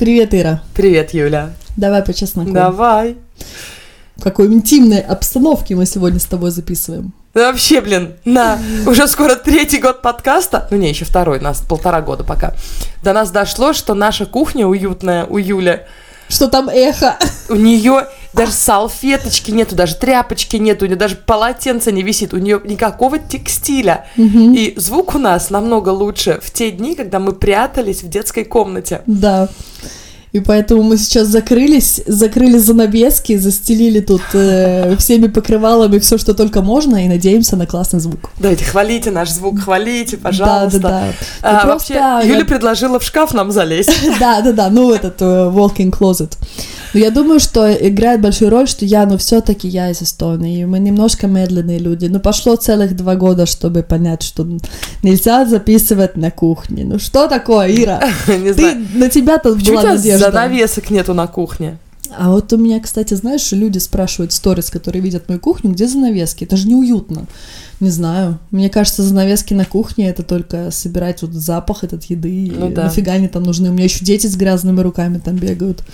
[0.00, 0.62] Привет, Ира.
[0.72, 1.50] Привет, Юля.
[1.76, 2.52] Давай по чесноку.
[2.52, 3.18] Давай.
[4.16, 7.12] В какой интимной обстановке мы сегодня с тобой записываем.
[7.34, 12.00] Ну, вообще, блин, на уже скоро третий год подкаста, ну не, еще второй, нас полтора
[12.00, 12.54] года пока,
[13.02, 15.80] до нас дошло, что наша кухня уютная у Юли,
[16.30, 17.18] Что там эхо?
[17.50, 22.38] у нее даже салфеточки нету, даже тряпочки нету, у нее даже полотенца не висит, у
[22.38, 24.06] нее никакого текстиля.
[24.16, 29.02] И звук у нас намного лучше в те дни, когда мы прятались в детской комнате.
[29.06, 29.48] Да.
[30.32, 36.62] И поэтому мы сейчас закрылись, закрыли занавески, застелили тут э, всеми покрывалами все, что только
[36.62, 38.30] можно, и надеемся на классный звук.
[38.38, 40.78] Давайте, хвалите наш звук, хвалите, пожалуйста.
[40.78, 41.04] Да, да,
[41.42, 41.48] да.
[41.48, 43.90] А, Ну, вообще, просто Юля я- предложила в шкаф нам залезть.
[44.20, 46.34] Да, да, да, ну этот э, walk-in closet.
[46.92, 50.78] Но я думаю, что играет большую роль, что я, ну все-таки я из Эстонии, мы
[50.78, 52.06] немножко медленные люди.
[52.06, 54.46] Ну пошло целых два года, чтобы понять, что
[55.02, 56.84] нельзя записывать на кухне.
[56.84, 58.02] Ну что такое, Ира?
[58.28, 60.30] Не Ты, на тебя-то Почему у была тебя надежда.
[60.32, 61.78] занавесок нету на кухне?
[62.16, 66.42] А вот у меня, кстати, знаешь, люди спрашивают сторис, которые видят мою кухню, где занавески?
[66.42, 67.26] Это же неуютно.
[67.78, 68.38] Не знаю.
[68.50, 72.52] Мне кажется, занавески на кухне это только собирать вот запах этот еды.
[72.56, 72.84] Ну И да.
[72.84, 73.70] Нафига они там нужны?
[73.70, 75.84] У меня еще дети с грязными руками там бегают.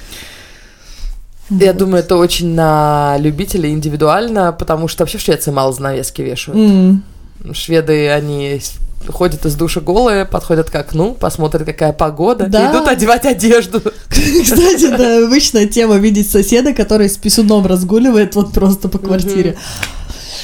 [1.50, 1.76] Я Вот.
[1.78, 6.58] думаю, это очень на любителей индивидуально, потому что вообще в Швеции мало занавески вешают.
[6.58, 7.02] М.
[7.52, 8.60] Шведы, они
[9.08, 12.66] ходят из душа голые, подходят к окну, посмотрят, какая погода, Да.
[12.66, 13.80] и идут одевать одежду.
[14.08, 19.56] Кстати, да, обычная тема видеть соседа, который с писюном разгуливает вот просто по квартире.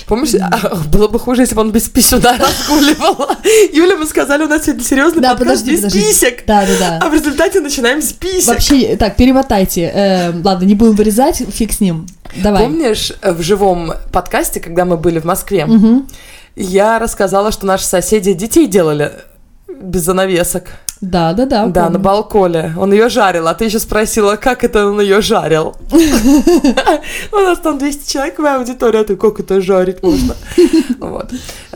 [0.07, 3.31] Помнишь, а, было бы хуже, если бы он без писюна разгуливал.
[3.73, 6.01] Юля, мы сказали, у нас сегодня серьезный Да, подкаст подожди, без подожди.
[6.01, 6.45] писек.
[6.47, 6.99] Да, да, да.
[7.03, 8.49] А в результате начинаем с писек.
[8.49, 9.91] Вообще, так, перемотайте.
[9.95, 12.07] Э, ладно, не будем вырезать, фиг с ним.
[12.43, 12.63] Давай.
[12.65, 15.69] Помнишь, в живом подкасте, когда мы были в Москве,
[16.57, 19.13] я рассказала, что наши соседи детей делали
[19.69, 20.65] без занавесок.
[21.03, 21.67] Да, да, да.
[21.67, 21.99] Да, помню.
[21.99, 22.75] на балконе.
[22.79, 25.75] Он ее жарил, а ты еще спросила, как это он ее жарил.
[27.33, 30.37] У нас там 200 человек в аудитории, а ты как это жарить можно?
[31.01, 31.31] Вот.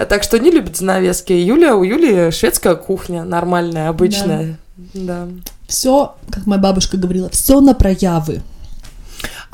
[0.08, 1.32] Так что не любит занавески.
[1.32, 4.58] Юля, у Юли шведская кухня, нормальная, обычная.
[4.94, 5.26] Да.
[5.66, 8.42] Все, как моя бабушка говорила, все на проявы.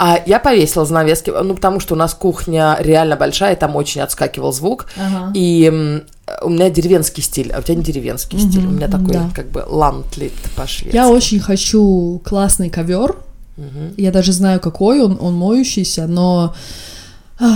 [0.05, 4.01] А я повесила занавески, ну, потому что у нас кухня реально большая, и там очень
[4.01, 4.87] отскакивал звук.
[4.97, 5.31] Ага.
[5.33, 6.03] И
[6.43, 8.67] у меня деревенский стиль, а у тебя не деревенский Мгм, стиль.
[8.67, 9.31] У меня такой, да.
[9.33, 10.97] как бы, lantligt по-шведски.
[10.97, 13.15] Я очень хочу классный ковер.
[13.57, 13.95] Мгм.
[13.97, 16.53] Я даже знаю, какой он, он моющийся, но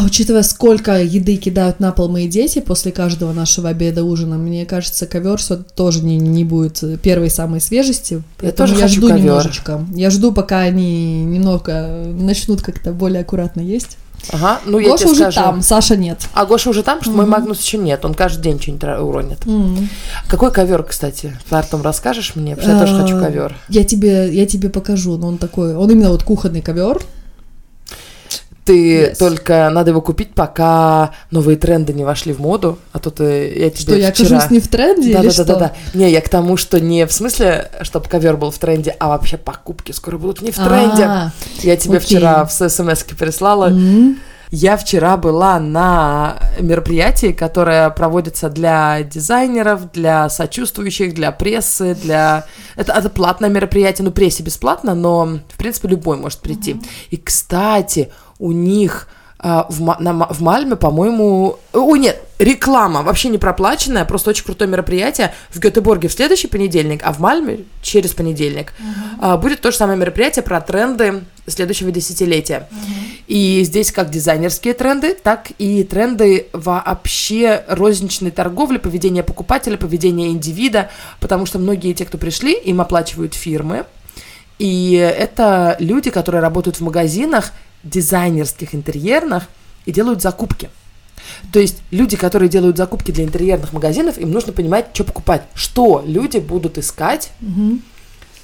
[0.04, 5.06] учитывая, сколько еды кидают на пол мои дети после каждого нашего обеда, ужина, мне кажется,
[5.06, 8.22] ковер все тоже не, не будет первой самой свежести.
[8.38, 9.20] Поэтому тоже хочу жду ковер.
[9.22, 9.84] немножечко.
[9.94, 13.98] Я жду, пока они немного начнут как-то более аккуратно есть.
[14.32, 15.40] Ага, ну я Гоша тебе уже скажу.
[15.40, 16.18] там, Саша нет.
[16.32, 17.30] А Гоша уже там, что мой Мгм.
[17.32, 19.46] Магнус еще нет, он каждый день что-нибудь уронит.
[19.46, 19.88] М.
[20.26, 21.36] Какой ковер, кстати?
[21.48, 23.54] Потом расскажешь мне, потому что я тоже хочу А, ковер.
[23.68, 27.00] Я тебе, я тебе покажу, но он такой, он именно вот кухонный ковер.
[28.66, 29.16] Ты Yes.
[29.16, 33.70] только надо его купить, пока новые тренды не вошли в моду, а то ты я
[33.70, 34.28] тебе Что я вчера...
[34.36, 35.44] окажусь не в тренде да, или да, что?
[35.44, 35.98] да, да, да.
[35.98, 39.36] Не, я к тому, что не в смысле, чтобы ковер был в тренде, а вообще
[39.36, 41.04] покупки скоро будут не в тренде.
[41.04, 41.30] А,
[41.62, 42.18] Я тебе окей.
[42.18, 43.68] вчера в смс прислала.
[43.68, 44.18] м.
[44.52, 52.44] Я вчера была на мероприятии, которое проводится для дизайнеров, для сочувствующих, для прессы, для...
[52.76, 56.80] Это, это платное мероприятие, ну, прессе бесплатно, но, в принципе, любой может прийти.
[57.10, 59.08] И, кстати, у них
[59.38, 61.58] а, в, на в Мальме, по-моему...
[61.72, 67.02] Ой, нет, реклама вообще не проплаченная, просто очень крутое мероприятие в Гетеборге в следующий понедельник,
[67.04, 68.72] а в Мальме через понедельник.
[69.20, 72.68] А, будет то же самое мероприятие про тренды следующего десятилетия.
[73.26, 80.90] И здесь как дизайнерские тренды, так и тренды вообще розничной торговли, поведения покупателя, поведения индивида,
[81.20, 83.84] потому что многие те, кто пришли, им оплачивают фирмы,
[84.58, 87.52] и это люди, которые работают в магазинах
[87.90, 89.44] дизайнерских, интерьерных
[89.84, 90.70] и делают закупки.
[91.52, 96.02] То есть люди, которые делают закупки для интерьерных магазинов, им нужно понимать, что покупать, что
[96.06, 97.82] люди будут искать Мгм.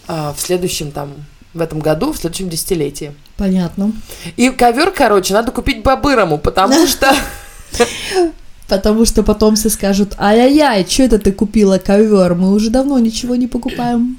[0.09, 1.13] а, в следующем там
[1.55, 3.13] в этом году, в следующем десятилетии.
[3.37, 3.93] Понятно.
[4.37, 7.15] И ковер, короче, надо купить бабырому, потому что
[8.69, 12.35] Потому что потом все скажут, ай-яй-яй, что это ты купила ковер?
[12.35, 14.19] Мы уже давно ничего не покупаем.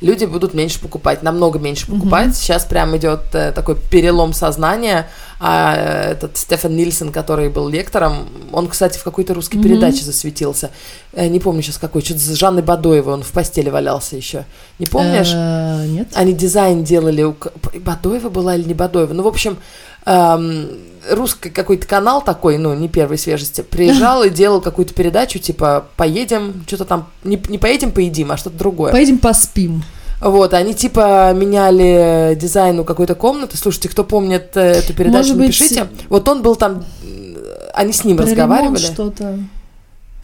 [0.00, 2.36] Люди будут меньше покупать, намного меньше покупать.
[2.36, 5.08] Сейчас прям идет э, такой перелом сознания.
[5.42, 9.64] А э, этот Стефан Нильсон, который был лектором, он, кстати, в какой-то русской Мгм.
[9.64, 10.70] передаче засветился.
[11.14, 14.44] Э, не помню сейчас какой, что-то с Жанной Бадоевой, он в постели валялся еще.
[14.78, 15.32] Не помнишь?
[15.34, 16.08] Э, Нет.
[16.14, 17.34] Они дизайн делали у...
[17.80, 19.14] Бадоева была или не Бадоева?
[19.14, 19.56] Ну, в общем,
[20.06, 20.68] эм,
[21.10, 26.64] русский какой-то канал такой, ну, не первой свежести, приезжал и делал какую-то передачу, типа, поедем,
[26.66, 28.92] что-то там, не, не поедем, поедим, а что-то другое.
[28.92, 29.82] Поедем поспим.
[30.20, 33.56] Вот, они типа меняли дизайн у какой-то комнаты.
[33.56, 35.88] Слушайте, кто помнит э, эту передачу, Может быть, напишите.
[36.10, 38.76] Вот он был там, э, они с ним Про разговаривали.
[38.76, 39.38] что-то.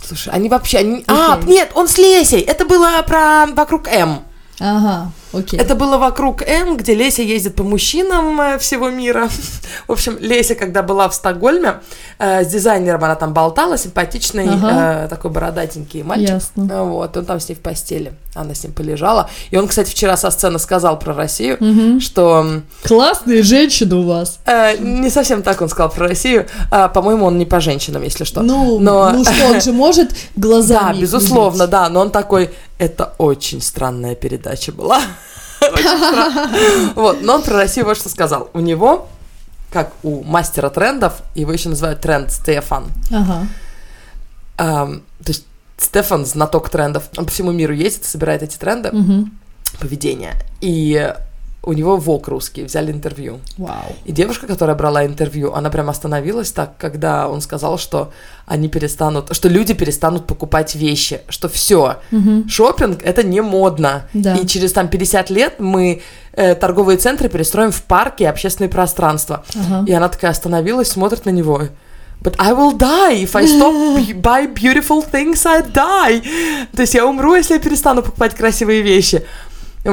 [0.05, 1.03] Слушай, они вообще, они...
[1.07, 1.55] А, Окей.
[1.55, 2.43] нет, он с Лесей.
[2.43, 4.21] Это было про вокруг М.
[4.61, 5.59] Ага, окей.
[5.61, 9.29] Это было вокруг М, где Леся ездит по мужчинам э, всего мира.
[9.89, 11.81] В общем, Леся, когда была в Стокгольме,
[12.19, 15.05] э, с дизайнером она там болтала, симпатичный, Ага.
[15.05, 16.29] э, такой бородатенький мальчик.
[16.29, 16.69] Ясно.
[16.73, 18.13] А, Вот, он там с ней в постели.
[18.35, 19.31] Она с ним полежала.
[19.51, 22.01] И он, кстати, вчера со сцены сказал про Россию, Мгм.
[22.01, 22.61] что...
[22.85, 24.39] Классные женщины у вас.
[24.47, 26.47] э, не совсем так он сказал про Россию.
[26.71, 28.43] А, по-моему, он не по женщинам, если что.
[28.43, 31.71] Ну, Но- ну что, он же может глазами Да, безусловно, видеть.
[31.71, 35.01] да, но он такой, это очень странная передача была.
[36.95, 38.51] Вот, но он про Россию вот что сказал.
[38.53, 39.09] У него,
[39.73, 42.87] как у мастера трендов, его еще называют тренд Стефан.
[44.57, 47.05] То есть Стефан знаток трендов.
[47.17, 48.93] Он по всему миру ездит собирает эти тренды
[49.81, 50.35] поведения.
[50.61, 51.15] И
[51.67, 53.41] у него ВОК русский, взяли интервью.
[53.59, 53.95] Вау.
[54.05, 58.13] И девушка, которая брала интервью, она прям остановилась так, когда он сказал, что
[58.47, 62.49] они перестанут, что люди перестанут покупать вещи, что все, Мгм.
[62.49, 64.07] шопинг это не модно.
[64.15, 64.37] Да.
[64.37, 66.01] И через там 50 лет мы
[66.33, 69.45] э, торговые центры перестроим в парки и общественные пространства.
[69.55, 69.85] Ага.
[69.89, 71.63] И она такая остановилась, смотрит на него.
[72.23, 73.25] But I will die.
[73.25, 76.23] If I stop bu- buy beautiful things, I die.
[76.75, 79.23] То есть я умру, если я перестану покупать красивые вещи.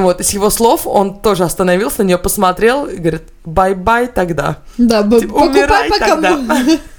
[0.00, 4.56] Вот, из его слов он тоже остановился, на нее посмотрел и говорит, bye-bye тогда.
[4.78, 6.06] Да, б- Типа, покупай пока...
[6.08, 6.38] тогда.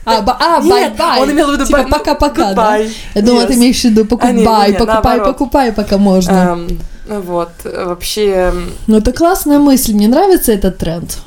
[0.05, 1.21] А, ба- а, Нет, bye-bye.
[1.21, 2.77] он имел в виду Типа bye- пока-пока, да?
[2.77, 3.47] Я думала, Yes.
[3.47, 5.25] ты имеешь в виду А, покупай, не, не, покупай, наоборот.
[5.25, 6.31] покупай, пока можно.
[7.07, 11.17] Эм, вот, вообще, м, Ну, это классная мысль, мне нравится этот тренд.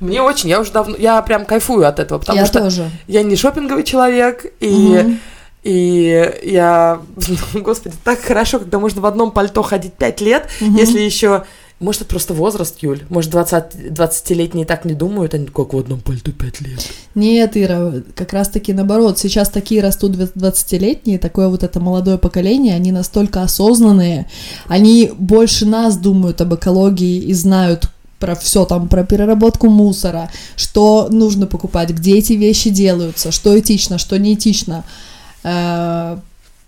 [0.00, 2.90] мне очень, я уже давно, я прям кайфую от этого, потому Я что тоже.
[3.08, 5.20] я не шопинговый человек, и, Мгм.
[5.66, 7.00] И я,
[7.54, 10.76] ну, господи, так хорошо, когда можно в одном пальто ходить пять лет, Мгм.
[10.76, 11.42] если еще,
[11.80, 16.00] может, это просто возраст, Юль, может, 20, 20-летние так не думают, они как в одном
[16.00, 16.86] пальто пять лет.
[17.16, 19.18] Нет, Ира, как раз-таки наоборот.
[19.18, 24.30] Сейчас такие растут 20-летние, такое вот это молодое поколение, они настолько осознанные,
[24.68, 27.88] они больше нас думают об экологии и знают
[28.20, 33.98] про все там, про переработку мусора, что нужно покупать, где эти вещи делаются, что этично,
[33.98, 34.84] что не этично.
[34.86, 35.05] Э,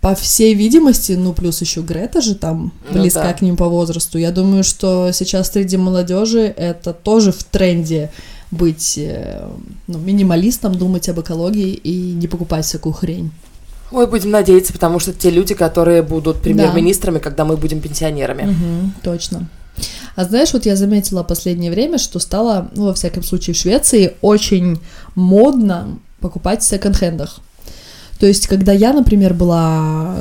[0.01, 3.33] По всей видимости, ну плюс еще Грета же там Ну близка да.
[3.33, 4.17] к ним по возрасту.
[4.17, 8.09] Я думаю, что сейчас среди молодежи это тоже в тренде
[8.49, 9.45] быть э,
[9.87, 13.31] ну, минималистом, думать об экологии и не покупать всякую хрень.
[13.91, 18.43] Ой, будем надеяться, потому что те люди, которые будут премьер-министрами, когда мы будем пенсионерами.
[18.43, 19.49] Мгм, точно.
[20.15, 24.15] А знаешь, вот я заметила последнее время, что стало, ну, во всяком случае, в Швеции
[24.21, 24.79] очень
[25.15, 27.39] модно покупать в секонд-хендах.
[28.19, 30.17] То есть, когда я, например, была,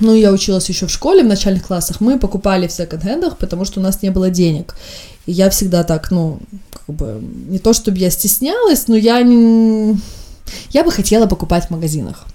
[0.00, 3.78] ну, я училась еще в школе, в начальных классах, мы покупали в секонд-хендах, потому что
[3.78, 4.74] у нас не было денег.
[5.26, 6.40] И я всегда так, ну,
[6.72, 9.96] как бы, не то чтобы я стеснялась, но я не...
[10.70, 12.26] Я бы хотела покупать в магазинах.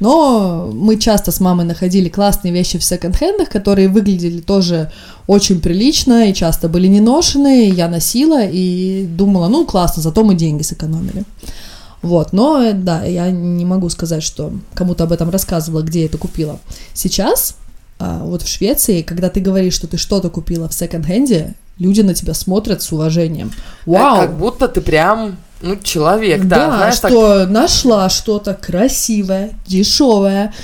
[0.00, 4.92] Но мы часто с мамой находили классные вещи в секонд-хендах, которые выглядели тоже
[5.26, 7.70] очень прилично и часто были не ношеные.
[7.70, 11.24] Я носила и думала, ну классно, зато мы деньги сэкономили.
[12.02, 16.06] Вот, но э, да, я не могу сказать, что кому-то об этом рассказывала, где я
[16.06, 16.58] это купила.
[16.94, 17.56] Сейчас,
[17.98, 22.14] а, вот в Швеции, когда ты говоришь, что ты что-то купила в секонд-хенде, люди на
[22.14, 23.50] тебя смотрят с уважением.
[23.86, 24.16] Вау!
[24.18, 30.54] Э, Как будто ты прям, ну, человек, да, знаешь, так что нашла что-то красивое, дешевое,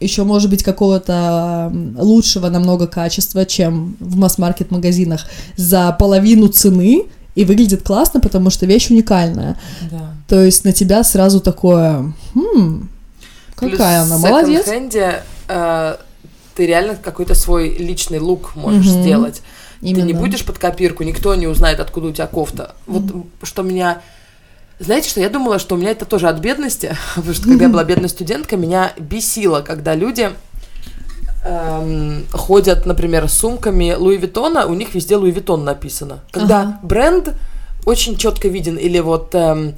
[0.00, 7.44] еще, может быть, какого-то лучшего намного качества, чем в масс-маркет магазинах, за половину цены, и
[7.44, 9.58] выглядит классно, потому что вещь уникальная.
[9.90, 10.14] Да.
[10.28, 12.88] То есть на тебя сразу такое, «Хм,
[13.54, 14.66] какая Плюс она, в молодец.
[14.66, 15.96] секонд-хенде, э,
[16.54, 19.02] ты реально какой-то свой личный лук можешь Мгм.
[19.02, 19.42] сделать.
[19.80, 20.18] Ты не Именно.
[20.20, 22.74] будешь под копирку, никто не узнает, откуда у тебя кофта.
[22.86, 23.02] Вот
[23.42, 24.02] что меня...
[24.80, 27.70] Знаете, что я думала, что у меня это тоже от бедности, потому что когда я
[27.70, 30.30] была бедной студенткой, меня бесило, когда люди
[31.44, 36.20] эм, ходят, например, с сумками Louis Vuitton а, у них везде Louis Vuitton написано.
[36.32, 36.78] Когда Ага.
[36.82, 37.34] бренд
[37.86, 39.74] очень четко виден, или вот эм,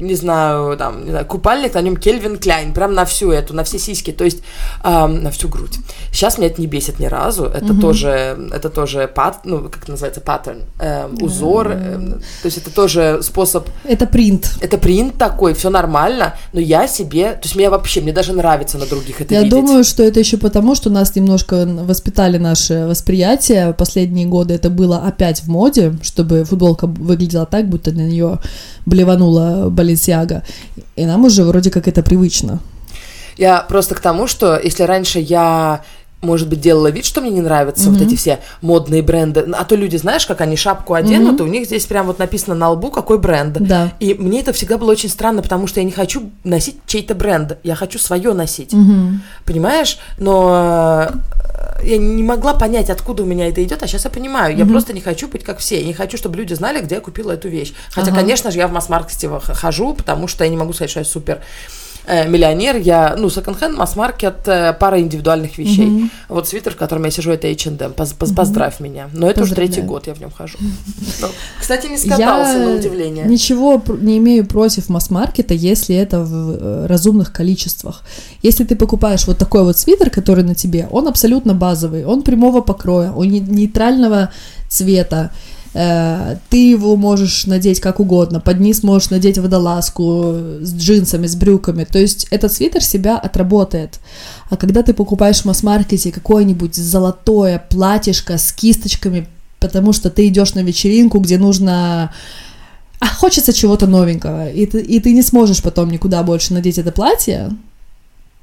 [0.00, 3.62] не знаю, там, не знаю, купальник, на нем Кельвин Кляйн, прям на всю эту, на
[3.64, 4.38] все сиськи, то есть
[4.84, 5.78] эм, на всю грудь.
[6.12, 7.80] Сейчас меня это не бесит ни разу, это Мгм.
[7.80, 12.70] тоже, это тоже пат, ну, как это называется, паттерн, эм, узор, эм, то есть это
[12.74, 14.50] тоже способ Это принт.
[14.60, 18.78] это принт такой, все нормально, но я себе, то есть мне вообще, мне даже нравится
[18.78, 19.52] на других это Я видеть.
[19.58, 23.72] думаю, что это еще потому, что нас немножко воспитали наше восприятие.
[23.74, 28.38] Последние годы это было опять в моде, чтобы футболка выглядела так, будто на нее
[28.86, 30.42] блеванула Баленсиага.
[30.96, 32.60] И нам уже вроде как это привычно.
[33.36, 35.82] Я просто к тому, что если раньше я
[36.22, 39.40] может быть, делала вид, что мне не нравятся вот эти все модные бренды.
[39.54, 42.54] А то люди, знаешь, как они шапку оденут, и у них здесь прям вот написано
[42.54, 43.54] на лбу, какой бренд.
[43.58, 43.92] Да.
[44.00, 47.58] И мне это всегда было очень странно, потому что я не хочу носить чей-то бренд,
[47.62, 48.74] я хочу свое носить.
[49.44, 49.98] Понимаешь?
[50.18, 54.56] Но э, я не могла понять, откуда у меня это идет, а сейчас я понимаю.
[54.56, 55.80] Я просто не хочу быть как все.
[55.80, 57.72] Я не хочу, чтобы люди знали, где я купила эту вещь.
[57.90, 58.20] Хотя, Ага.
[58.20, 61.40] конечно же, я в масс-маркете хожу, потому что я не могу сказать, что я супер
[62.10, 66.10] э, миллионер, я, ну, секонд-хенд, масс-маркет, э, пара индивидуальных вещей.
[66.28, 69.08] Вот свитер, в котором я сижу, это H&M, Поз- поз- поздравь меня.
[69.12, 69.72] Но это уже Поздравляю.
[69.72, 70.58] третий год я в нем хожу.
[70.60, 71.28] Ну,
[71.60, 73.24] Кстати, не скатался, Я на удивление.
[73.26, 78.02] ничего не имею против масс-маркета, если это в э, разумных количествах.
[78.42, 82.60] Если ты покупаешь вот такой вот свитер, который на тебе, он абсолютно базовый, он прямого
[82.60, 84.30] покроя, он не- нейтрального
[84.68, 85.30] цвета,
[85.72, 91.84] ты его можешь надеть как угодно, под низ можешь надеть водолазку с джинсами, с брюками,
[91.84, 94.00] то есть этот свитер себя отработает.
[94.48, 99.28] А когда ты покупаешь в масс-маркете какое-нибудь золотое платьишко с кисточками,
[99.60, 102.12] потому что ты идешь на вечеринку, где нужно
[102.98, 106.92] а хочется чего-то новенького, и ты, и ты не сможешь потом никуда больше надеть это
[106.92, 107.50] платье.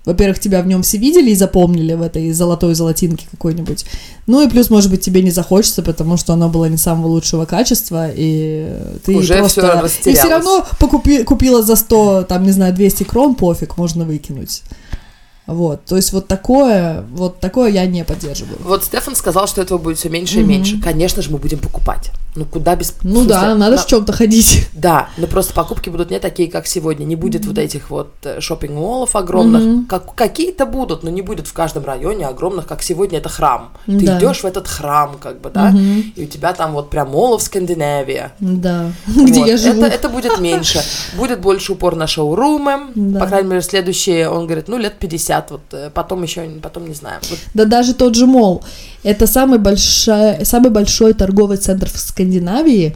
[0.08, 3.86] Во-первых, тебя в нем все видели и запомнили в этой золотой золотинке какой-нибудь.
[4.26, 7.44] Ну и плюс, может быть, тебе не захочется, потому что оно было не самого лучшего
[7.44, 8.74] качества, и
[9.06, 9.90] ты Уже просто...
[9.90, 14.06] всё и все равно покупи- купила за 100, там, не знаю, 200 крон, пофиг, можно
[14.06, 14.64] выкинуть.
[15.46, 18.60] Вот, то есть вот такое, вот такое я не поддерживаю.
[18.64, 20.80] Вот Стефан сказал, что этого будет все меньше и меньше.
[20.82, 22.12] Конечно же, мы будем покупать.
[22.38, 22.94] Ну куда без...
[23.02, 24.68] Ну да, надо на- в чем-то ходить.
[24.78, 27.04] Да, но просто покупки будут не такие, как сегодня.
[27.04, 29.88] Не будет вот этих вот шопинг-моллов огромных.
[29.88, 33.72] Как, какие-то будут, но не будет в каждом районе огромных, как сегодня это храм.
[33.88, 34.20] Ты Да.
[34.20, 35.74] идешь в этот храм, как бы, да,
[36.16, 38.30] и у тебя там вот прям мол в Скандинавии.
[38.40, 39.48] Да, где Вот.
[39.48, 39.82] я живу.
[39.84, 40.80] Это, это будет меньше.
[41.18, 42.92] Будет больше упор на шоурумы.
[42.94, 43.20] Да.
[43.20, 46.94] По крайней мере, следующие, он говорит, ну, лет 50, вот э, потом еще, потом не
[46.94, 47.20] знаю.
[47.30, 48.64] Вот Да даже тот же мол.
[49.04, 52.96] Это самый большой, самый большой торговый центр в Скандинавии.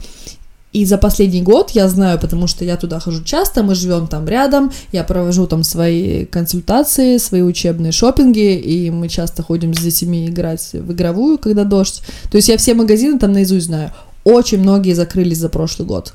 [0.73, 4.25] И за последний год я знаю, потому что я туда хожу часто, мы живем там
[4.25, 10.27] рядом, я провожу там свои консультации, свои учебные шопинги, и мы часто ходим с детьми
[10.27, 12.01] играть в игровую, когда дождь.
[12.31, 13.91] То есть я все магазины там наизусть знаю.
[14.23, 16.13] Очень многие закрылись за прошлый год.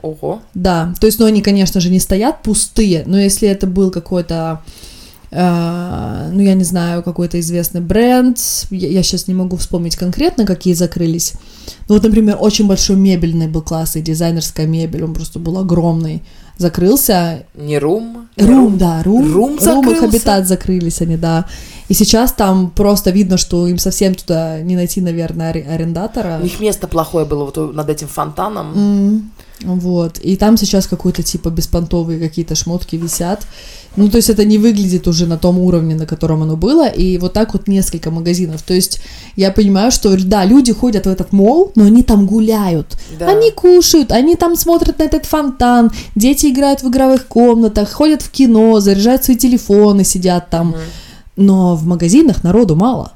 [0.00, 0.40] Ого.
[0.54, 4.62] Да, то есть, ну, они, конечно же, не стоят пустые, но если это был какой-то,
[5.30, 8.38] ну, я не знаю, какой-то известный бренд,
[8.70, 11.34] я, сейчас не могу вспомнить конкретно, какие закрылись.
[11.88, 16.22] Ну, вот, например, очень большой мебельный был классный, дизайнерская мебель, он просто был огромный,
[16.56, 17.44] закрылся.
[17.54, 18.28] Не рум.
[18.36, 19.32] Рум, да, Рум.
[19.32, 20.00] Рум и закрылся?
[20.00, 21.46] Хабитат закрылись они, да.
[21.88, 26.38] И сейчас там просто видно, что им совсем туда не найти, наверное, аре- арендатора.
[26.40, 28.72] У них место плохое было вот над этим фонтаном.
[28.76, 29.30] М,
[29.64, 30.18] Вот.
[30.18, 33.44] И там сейчас какой-то типа беспонтовые какие-то шмотки висят.
[33.96, 36.86] Ну, то есть это не выглядит уже на том уровне, на котором оно было.
[36.86, 38.62] И вот так вот несколько магазинов.
[38.62, 39.00] То есть
[39.36, 42.96] я понимаю, что да, люди ходят в этот мол, но они там гуляют.
[43.18, 43.26] Да.
[43.30, 48.30] Они кушают, они там смотрят на этот фонтан, дети играют в игровых комнатах, ходят в
[48.30, 50.74] кино, заряжают свои телефоны, сидят там.
[51.38, 53.12] Но в магазинах народу мало.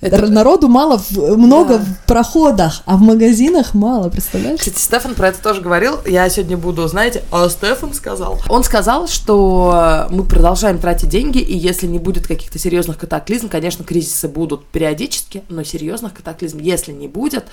[0.00, 1.84] Это- Народу мало, много Да.
[1.84, 4.60] в проходах, а в магазинах мало, представляешь?
[4.60, 5.98] Кстати, Стефан про это тоже говорил.
[6.06, 8.38] Я сегодня буду, знаете, а Стефан сказал.
[8.48, 13.84] Он сказал, что мы продолжаем тратить деньги, и если не будет каких-то серьезных катаклизм, конечно,
[13.84, 17.44] кризисы будут периодически, но серьезных катаклизм, если не будет,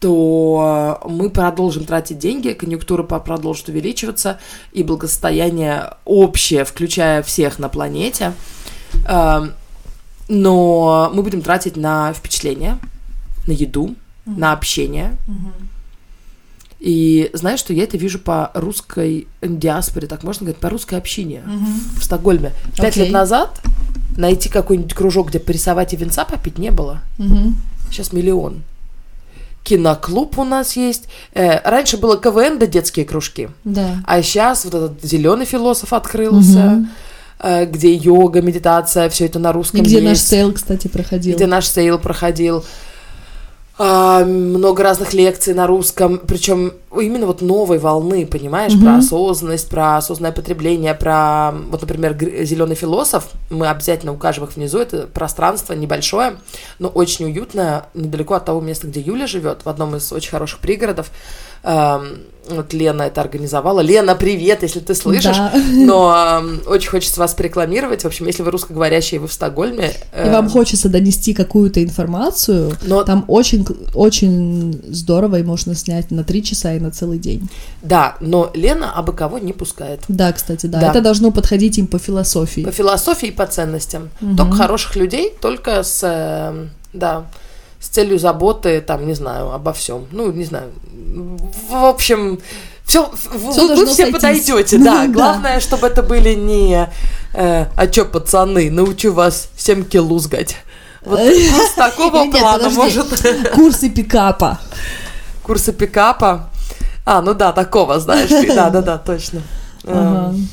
[0.00, 4.38] то мы продолжим тратить деньги, конъюнктура по- продолжит увеличиваться,
[4.72, 8.32] и благосостояние общее, включая всех на планете.
[9.06, 9.52] Эм,
[10.28, 12.78] Но мы будем тратить на впечатления,
[13.46, 13.94] на еду,
[14.24, 15.16] на общение.
[16.80, 21.42] И знаешь, что я это вижу по русской диаспоре, так можно говорить, по русской общине
[21.98, 22.52] в Стокгольме.
[22.76, 23.04] Пять Окей.
[23.04, 23.60] лет назад
[24.16, 27.00] найти какой-нибудь кружок, где порисовать и венца попить, не было.
[27.18, 27.56] Мгм.
[27.90, 28.62] Сейчас миллион.
[29.62, 31.08] Киноклуб у нас есть.
[31.32, 33.48] Э, раньше было КВН да детские кружки.
[33.64, 34.02] Да.
[34.06, 36.88] А сейчас вот этот зеленый философ открылся, Мгм.
[37.40, 40.28] Э, где йога, медитация, все это на русском И где наш есть.
[40.28, 41.34] sale, кстати, проходил.
[41.36, 42.64] где наш sale проходил.
[43.76, 48.98] А, много разных лекций на русском, причем именно вот новой волны, понимаешь, про Мгм.
[49.00, 55.08] осознанность, про осознанное потребление, про, вот, например, зеленый философ, мы обязательно укажем их внизу, это
[55.08, 56.34] пространство небольшое,
[56.78, 60.60] но очень уютное, недалеко от того места, где Юля живет, в одном из очень хороших
[60.60, 61.10] пригородов.
[61.64, 63.80] Эм, Вот Лена это организовала.
[63.80, 65.36] Лена, привет, если ты слышишь.
[65.36, 65.52] Да.
[65.72, 68.02] Но эм, очень хочется вас порекламировать.
[68.02, 69.92] В общем, если вы русскоговорящие, вы в Стокгольме.
[70.12, 76.10] И вам эм, хочется донести какую-то информацию, Но там очень, очень здорово, и можно снять
[76.10, 77.48] на три часа и на целый день.
[77.82, 80.00] Да, но Лена абы кого не пускает.
[80.08, 80.80] Да, кстати, да.
[80.80, 80.90] Да.
[80.90, 82.62] Это должно подходить им по философии.
[82.62, 84.10] По философии и по ценностям.
[84.20, 84.36] Мгм.
[84.36, 87.24] Только хороших людей, только с, э, да,
[87.84, 90.06] с целью заботы, там, не знаю, обо всем.
[90.10, 90.72] Ну, не знаю.
[91.68, 92.40] В общем,
[92.86, 94.12] все, вы, Всё вы должно все сойтись.
[94.14, 95.12] подойдете, Да, да.
[95.12, 96.88] Главное, чтобы это были не
[97.34, 100.56] э, а чё, пацаны, научу вас 7 кило лузгать.
[101.04, 101.18] Вот
[101.56, 103.06] курс такого плана может.
[103.54, 104.58] Курсы пикапа.
[105.42, 106.48] Курсы пикапа.
[107.04, 108.30] А, ну да, такого, знаешь.
[108.30, 109.42] Да, да, да, точно.
[109.84, 110.48] Эм,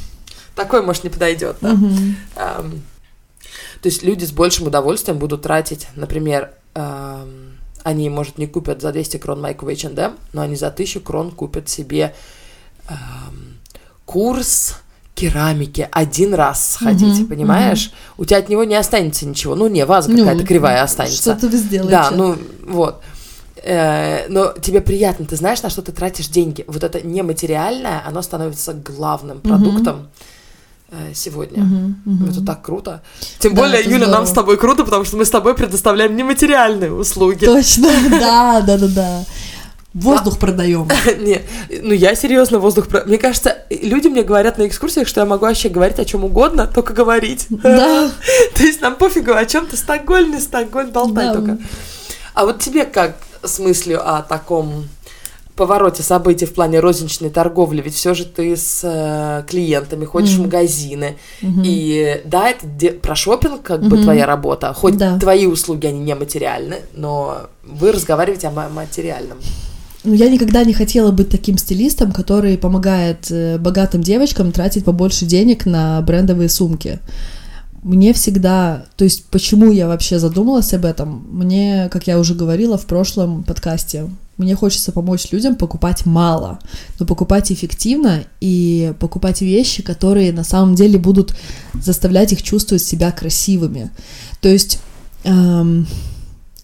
[0.53, 1.77] Такой, может, не подойдет, да.
[2.35, 2.81] Ам,
[3.81, 9.17] То есть люди с большим удовольствием будут тратить, например, они, может, не купят за 200
[9.17, 12.13] крон майку в H&M, но они за 1000 крон купят себе
[12.87, 13.57] ам,
[14.05, 14.75] курс
[15.15, 17.91] керамики один раз сходить, Мгм, понимаешь?
[18.17, 19.55] У тебя от него не останется ничего.
[19.55, 21.21] Ну, не, ваза Ну, какая-то кривая останется.
[21.21, 21.91] Что-то вы сделаете.
[21.91, 22.37] Да, ну
[22.67, 23.03] вот.
[23.63, 26.63] Э, Но тебе приятно, ты знаешь, на что ты тратишь деньги.
[26.67, 30.21] Вот это нематериальное, оно становится главным продуктом э,
[31.13, 31.63] сегодня.
[31.63, 32.29] Мгм, мгм.
[32.29, 33.01] Это так круто.
[33.39, 34.25] Тем Да, более, Юля, нам здорово.
[34.25, 37.45] с тобой круто, потому что мы с тобой предоставляем нематериальные услуги.
[37.45, 39.23] Точно, да, да, да, да.
[39.93, 40.87] Воздух продаем.
[41.19, 41.41] Не,
[41.81, 42.87] ну я серьезно воздух...
[42.87, 46.23] про- Мне кажется, люди мне говорят на экскурсиях, что я могу вообще говорить о чем
[46.23, 47.47] угодно, только говорить.
[47.49, 48.09] Да.
[48.55, 51.33] То есть нам пофигу, о чем ты Стокгольм, не Стокгольм, болтай Да.
[51.33, 51.57] только.
[52.33, 54.85] А вот тебе как с мыслью о таком
[55.55, 57.81] повороте событий в плане розничной торговли?
[57.81, 60.43] Ведь все же ты с э, клиентами ходишь в Мгм.
[60.43, 61.17] магазины.
[61.41, 61.63] Мгм.
[61.65, 64.03] И да, это де- про шопинг как бы Мгм.
[64.03, 64.73] твоя работа.
[64.73, 65.17] Хоть Да.
[65.19, 69.37] твои услуги, они не материальны, но вы разговариваете о ма- материальном.
[70.03, 75.25] Ну, я никогда не хотела быть таким стилистом, который помогает э, богатым девочкам тратить побольше
[75.25, 76.99] денег на брендовые сумки.
[77.83, 82.77] Мне всегда, то есть почему я вообще задумалась об этом, мне, как я уже говорила
[82.77, 84.07] в прошлом подкасте,
[84.41, 86.59] мне хочется помочь людям покупать мало,
[86.99, 91.35] но покупать эффективно и покупать вещи, которые на самом деле будут
[91.73, 93.91] заставлять их чувствовать себя красивыми.
[94.41, 94.79] То есть
[95.23, 95.87] эм,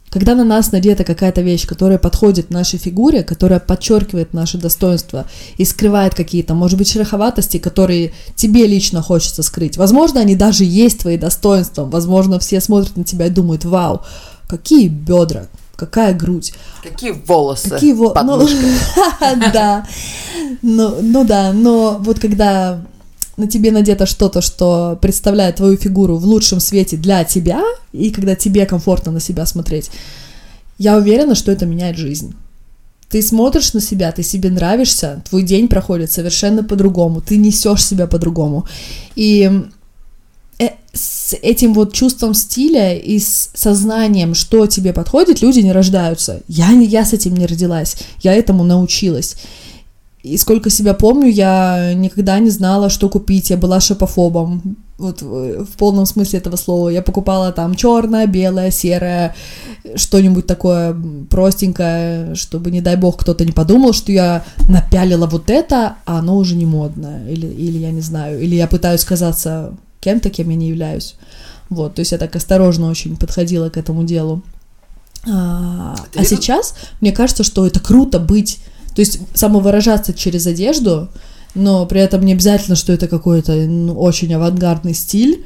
[0.09, 5.25] когда на нас надета какая-то вещь, которая подходит нашей фигуре, которая подчеркивает наши достоинства
[5.57, 9.77] и скрывает какие-то, может быть, шероховатости, которые тебе лично хочется скрыть.
[9.77, 11.83] Возможно, они даже есть твои достоинства.
[11.83, 14.01] Возможно, все смотрят на тебя и думают, вау,
[14.47, 18.09] какие бедра, какая грудь, Какие волосы какие во...
[18.09, 18.47] под ну,
[19.53, 19.87] да,
[20.61, 22.81] ну, ну да, но вот когда
[23.37, 27.63] на тебе надето что-то, что представляет твою фигуру в лучшем свете для тебя,
[27.93, 29.91] и когда тебе комфортно на себя смотреть,
[30.79, 32.35] я уверена, что это меняет жизнь.
[33.09, 38.05] Ты смотришь на себя, ты себе нравишься, твой день проходит совершенно по-другому, ты несешь себя
[38.05, 38.67] по-другому.
[39.15, 39.49] И
[40.97, 46.41] с этим вот чувством стиля и с сознанием, что тебе подходит, люди не рождаются.
[46.47, 49.35] Я, я с этим не родилась, я этому научилась.
[50.23, 53.49] И сколько себя помню, я никогда не знала, что купить.
[53.49, 54.77] Я была шопофобом.
[54.97, 56.89] Вот э, в полном смысле этого слова.
[56.89, 59.35] Я покупала там черное, белое, серое,
[59.95, 60.97] что-нибудь такое
[61.29, 66.35] простенькое, чтобы, не дай бог, кто-то не подумал, что я напялила вот это, а оно
[66.35, 67.25] уже не модное.
[67.29, 68.41] Или, или я не знаю.
[68.41, 71.15] Или я пытаюсь казаться кем-то, кем я не являюсь.
[71.69, 74.41] Вот, то есть я так осторожно очень подходила к этому делу.
[75.29, 78.59] А, а сейчас мне кажется, что это круто быть,
[78.95, 81.09] то есть самовыражаться через одежду,
[81.55, 85.45] но при этом не обязательно, что это какой-то ну, очень авангардный стиль.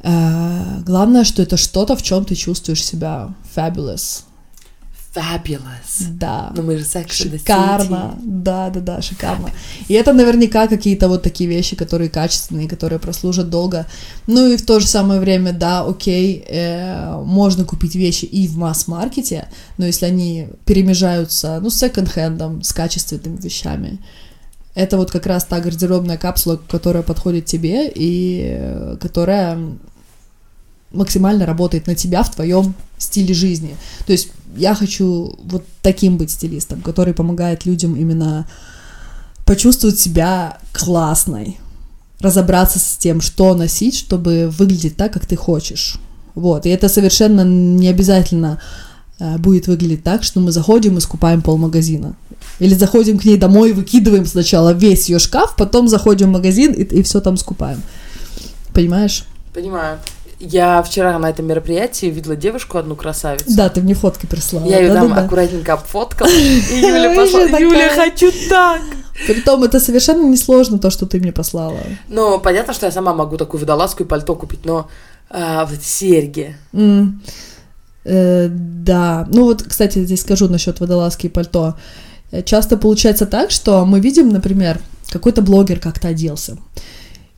[0.00, 4.22] А, главное, что это что-то, в чем ты чувствуешь себя fabulous.
[5.16, 6.08] Fabulous.
[6.10, 6.52] Да.
[6.54, 9.50] Ну мы же Sex Шикарно, да, да, да, шикарно.
[9.88, 13.86] И это наверняка какие-то вот такие вещи, которые качественные, которые прослужат долго.
[14.26, 18.58] Ну и в то же самое время, да, окей, э, можно купить вещи и в
[18.58, 19.48] масс-маркете,
[19.78, 23.98] но если они перемежаются, ну, с секонд-хендом, с качественными вещами,
[24.74, 29.58] это вот как раз та гардеробная капсула, которая подходит тебе и э, которая
[30.92, 33.76] максимально работает на тебя в твоем стиле жизни.
[34.06, 38.46] То есть я хочу вот таким быть стилистом, который помогает людям именно
[39.44, 41.58] почувствовать себя классной,
[42.20, 45.98] разобраться с тем, что носить, чтобы выглядеть так, как ты хочешь.
[46.34, 48.60] Вот, и это совершенно не обязательно
[49.18, 52.16] э, будет выглядеть так, что мы заходим и скупаем полмагазина.
[52.58, 56.72] Или заходим к ней домой и выкидываем сначала весь ее шкаф, потом заходим в магазин
[56.72, 57.80] и, и все там скупаем.
[58.74, 59.24] Понимаешь?
[59.54, 59.98] Понимаю.
[60.38, 63.56] Я вчера на этом мероприятии видела девушку, одну красавицу.
[63.56, 64.66] Да, ты мне фотки прислала.
[64.66, 65.26] Я ее там Да-да-да.
[65.26, 67.40] аккуратненько обфоткала, и Юля пошла.
[67.58, 68.82] Юля, хочу так!
[69.26, 71.78] Притом это совершенно несложно, то, что ты мне послала.
[72.08, 74.88] Ну, понятно, что я сама могу такую водолазку и пальто купить, но
[75.30, 76.54] а, вот серьги.
[78.08, 81.74] Э, да, ну вот, кстати, здесь скажу насчет водолазки и пальто.
[82.30, 86.56] э, часто получается так, что мы видим, например, какой-то блогер как-то оделся.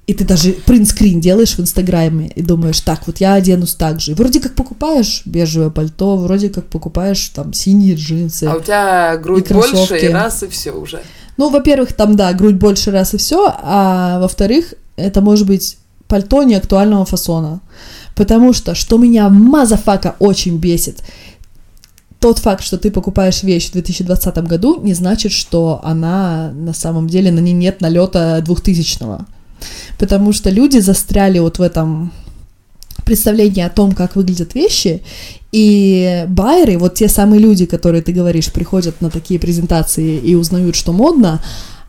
[0.09, 4.13] И ты даже принтскрин делаешь в Инстаграме и думаешь, так, вот я оденусь так же.
[4.13, 8.45] И вроде как покупаешь бежевое пальто, вроде как покупаешь там синие джинсы.
[8.45, 11.03] А у тебя грудь И больше, и раз, и все уже.
[11.37, 16.43] Ну, во-первых, там, да, грудь больше раз и все, а во-вторых, это может быть пальто
[16.43, 17.61] неактуального фасона.
[18.17, 21.03] Потому что, что меня motherfucker очень бесит,
[22.19, 27.09] тот факт, что ты покупаешь вещь в 2020 году, не значит, что она на самом
[27.09, 29.27] деле на ней нет налета 2000-го.
[29.99, 32.13] Потому что люди застряли вот в этом
[33.05, 35.03] представлении о том, как выглядят вещи,
[35.51, 40.77] и байеры, вот те самые люди, которые, ты говоришь, приходят на такие презентации и узнают,
[40.77, 41.41] что модно,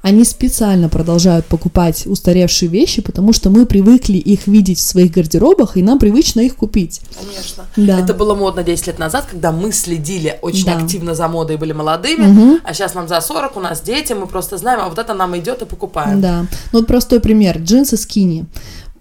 [0.02, 5.76] они специально продолжают покупать устаревшие вещи, потому что мы привыкли их видеть в своих гардеробах,
[5.76, 7.02] и нам привычно их купить.
[7.20, 7.66] Конечно.
[7.76, 8.00] Да.
[8.00, 10.78] Это было модно 10 лет назад, когда мы следили очень Да.
[10.78, 12.60] активно за модой и были молодыми, Мгм.
[12.64, 15.38] а сейчас нам за 40, у нас дети, мы просто знаем, а вот это нам
[15.38, 16.22] идет и покупаем.
[16.22, 16.46] Да.
[16.72, 17.58] Ну вот простой пример.
[17.58, 18.46] Джинсы скини.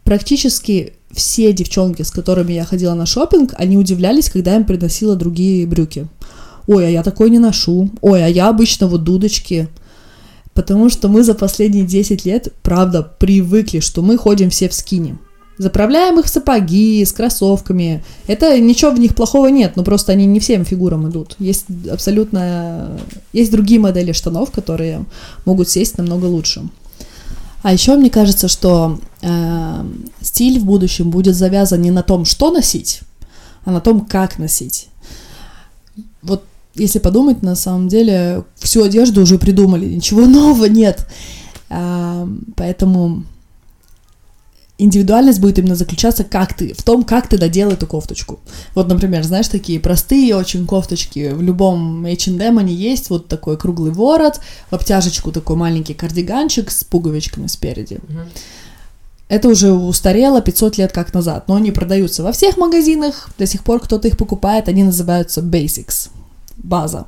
[0.04, 5.66] Практически все девчонки, с которыми я ходила на шопинг, они удивлялись, когда им приносила другие
[5.66, 6.06] брюки.
[6.66, 7.90] Ой, а я такой не ношу.
[8.00, 9.68] Ой, а я обычно вот дудочки.
[10.58, 15.16] Потому что мы за последние 10 лет, правда, привыкли, что мы ходим все в скини.
[15.56, 18.02] Заправляем их в сапоги с кроссовками.
[18.26, 21.36] Это ничего в них плохого нет, но просто они не всем фигурам идут.
[21.38, 22.98] Есть абсолютно...
[23.32, 25.04] Есть другие модели штанов, которые
[25.44, 26.68] могут сесть намного лучше.
[27.62, 29.84] А еще мне кажется, что э,
[30.22, 33.02] стиль в будущем будет завязан не на том, что носить,
[33.64, 34.88] а на том, как носить.
[36.20, 36.42] Вот
[36.78, 41.06] если подумать, на самом деле всю одежду уже придумали, ничего нового нет.
[41.70, 43.24] А, поэтому
[44.78, 48.38] индивидуальность будет именно заключаться как ты, в том, как ты доделал эту кофточку.
[48.74, 53.92] Вот, например, знаешь, такие простые очень кофточки, в любом H&M они есть, вот такой круглый
[53.92, 57.98] ворот, в обтяжечку такой маленький кардиганчик с пуговичками спереди.
[59.28, 63.62] Это уже устарело 500 лет как назад, но они продаются во всех магазинах, до сих
[63.62, 66.08] пор кто-то их покупает, они называются basics,
[66.58, 67.06] база.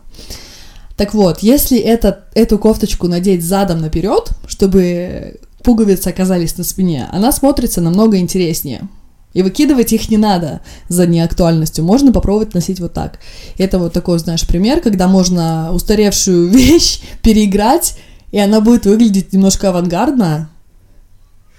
[0.96, 7.32] Так вот, если это, эту кофточку надеть задом наперед, чтобы пуговицы оказались на спине, она
[7.32, 8.88] смотрится намного интереснее.
[9.32, 11.84] И выкидывать их не надо за неактуальностью.
[11.84, 13.20] Можно попробовать носить вот так.
[13.58, 17.96] Это вот такой, знаешь, пример, когда можно устаревшую вещь переиграть,
[18.32, 20.50] и она будет выглядеть немножко авангардно.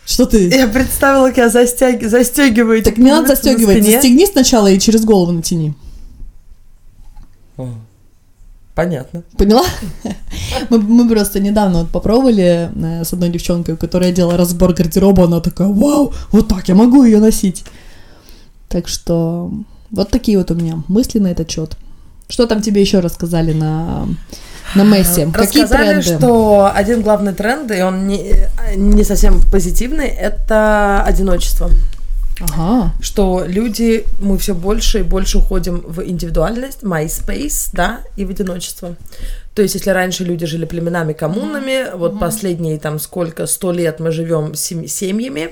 [0.05, 0.49] Что ты?
[0.49, 2.03] Я представила, как я застяг...
[2.03, 2.83] застегиваю.
[2.83, 3.83] Так не надо застегивать.
[3.83, 5.73] Застегни сначала и через голову натяни.
[8.73, 9.23] Понятно.
[9.37, 9.65] Поняла?
[10.69, 14.73] Мы, мы просто недавно вот попробовали э, с одной девчонкой, у которой я делала разбор
[14.73, 17.65] гардероба, она такая, вау, вот так я могу ее носить.
[18.69, 19.51] Так что
[19.91, 21.77] вот такие вот у меня мысли на этот счет.
[22.29, 24.07] Что там тебе еще рассказали на,
[24.73, 25.29] на Мессе?
[25.33, 26.17] Какие Рассказали, тренды?
[26.17, 28.33] что один главный тренд, и он не,
[28.77, 31.69] не совсем позитивный, это одиночество.
[32.41, 32.93] Ага.
[33.01, 38.95] Что люди, мы все больше и больше уходим в индивидуальность, MySpace, да, и в одиночество.
[39.53, 44.11] То есть, если раньше люди жили племенами, коммунами, вот последние там сколько, сто лет мы
[44.11, 45.51] живем сем- семьями,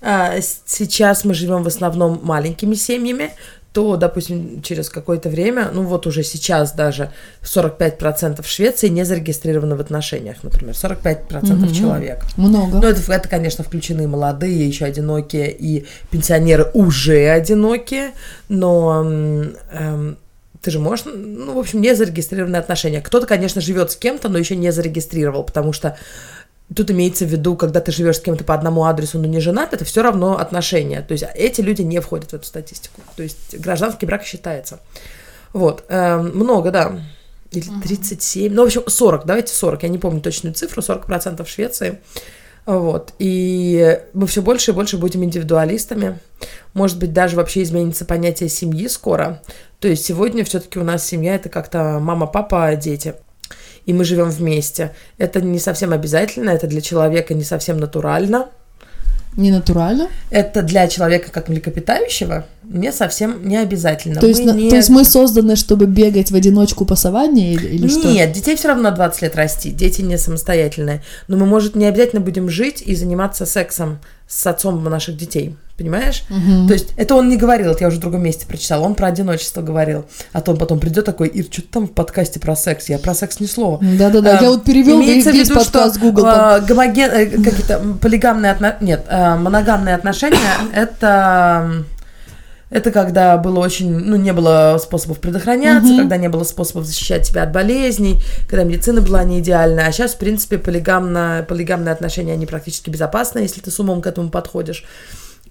[0.00, 3.30] а сейчас мы живем в основном маленькими семьями,
[3.72, 7.10] то, допустим, через какое-то время, ну вот уже сейчас даже
[7.42, 11.72] 45% в Швеции не зарегистрированы в отношениях, например, 45% Мгм.
[11.74, 12.24] человек.
[12.36, 12.78] Много.
[12.78, 18.10] Ну, это, это, конечно, включены молодые, еще одинокие, и пенсионеры уже одинокие,
[18.48, 19.02] но
[19.72, 20.16] эм,
[20.60, 23.00] ты же можешь, ну, в общем, не зарегистрированные отношения.
[23.00, 25.96] Кто-то, конечно, живет с кем-то, но еще не зарегистрировал, потому что
[26.74, 29.72] тут имеется в виду, когда ты живешь с кем-то по одному адресу, но не женат,
[29.72, 31.02] это все равно отношения.
[31.02, 33.00] То есть эти люди не входят в эту статистику.
[33.16, 34.80] То есть гражданский брак считается.
[35.52, 35.84] Вот.
[35.88, 37.00] эм, много, да.
[37.50, 41.48] Или 37, ну, в общем, 40, давайте 40, я не помню точную цифру, 40% в
[41.48, 42.00] Швеции.
[42.64, 43.12] Вот.
[43.18, 46.18] И мы все больше и больше будем индивидуалистами.
[46.74, 49.42] Может быть, даже вообще изменится понятие семьи скоро.
[49.80, 53.14] То есть сегодня все-таки у нас семья это как-то мама, папа, дети.
[53.86, 54.92] И мы живем вместе.
[55.18, 58.46] Это не совсем обязательно, это для человека не совсем натурально.
[59.36, 60.08] Не натурально?
[60.30, 64.20] Это для человека как млекопитающего не совсем не обязательно.
[64.20, 67.66] То есть, Мы не- то есть мы созданы, чтобы бегать в одиночку по саванне или,
[67.66, 68.10] или что?
[68.12, 71.02] Нет, детей все равно на 20 лет расти, дети не самостоятельные.
[71.28, 74.00] Но мы, может, не обязательно будем жить и заниматься сексом
[74.32, 76.24] с отцом наших детей, понимаешь?
[76.30, 76.66] Мгм.
[76.66, 79.08] То есть это он не говорил, это я уже в другом месте прочитала, он про
[79.08, 80.06] одиночество говорил.
[80.32, 82.88] А то он потом придет такой, Ир, что ты там в подкасте про секс?
[82.88, 83.78] Я про секс ни слова.
[83.82, 86.24] Да-да-да, я Эм, вот перевел в весь виду, подкаст что, Google.
[86.26, 90.38] э, гомоген, э, какие-то полигамные отношения, нет, э, моногамные отношения,
[90.74, 91.84] это
[92.72, 95.98] Это когда было очень, ну, не было способов предохраняться, Мгм.
[96.00, 99.86] когда не было способов защищать себя от болезней, когда медицина была не идеальная.
[99.86, 104.06] А сейчас, в принципе, полигамно, полигамные отношения, они практически безопасны, если ты с умом к
[104.06, 104.84] этому подходишь.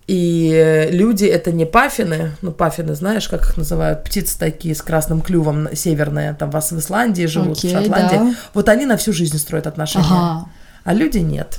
[0.07, 4.81] И э, люди это не паффины, ну паффины, знаешь, как их называют, птицы такие с
[4.81, 8.15] красным клювом северные, там вас в Исландии живут, Окей, в Шотландии.
[8.17, 8.33] да.
[8.55, 10.05] Вот они на всю жизнь строят отношения.
[10.09, 10.45] Ага.
[10.83, 11.57] А люди нет.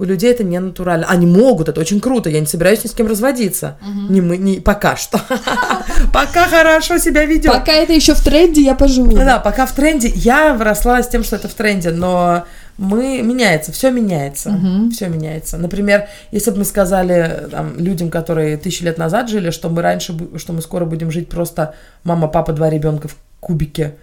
[0.00, 1.04] У людей это не натурально.
[1.10, 2.30] Они могут, это очень круто.
[2.30, 3.76] Я не собираюсь ни с кем разводиться.
[4.08, 5.20] Не мы, не пока что.
[6.14, 7.52] Пока хорошо себя ведет.
[7.52, 9.14] Пока это еще в тренде, я поживу.
[9.14, 10.08] Да, пока в тренде.
[10.08, 12.46] Я выросла с тем, что это в тренде, но
[12.78, 14.58] мы меняется, все меняется,
[14.90, 15.58] все меняется.
[15.58, 20.16] Например, если бы мы сказали там, людям, которые тысячу лет назад жили, что мы раньше,
[20.36, 23.96] что мы скоро будем жить просто мама, папа, два ребенка в кубике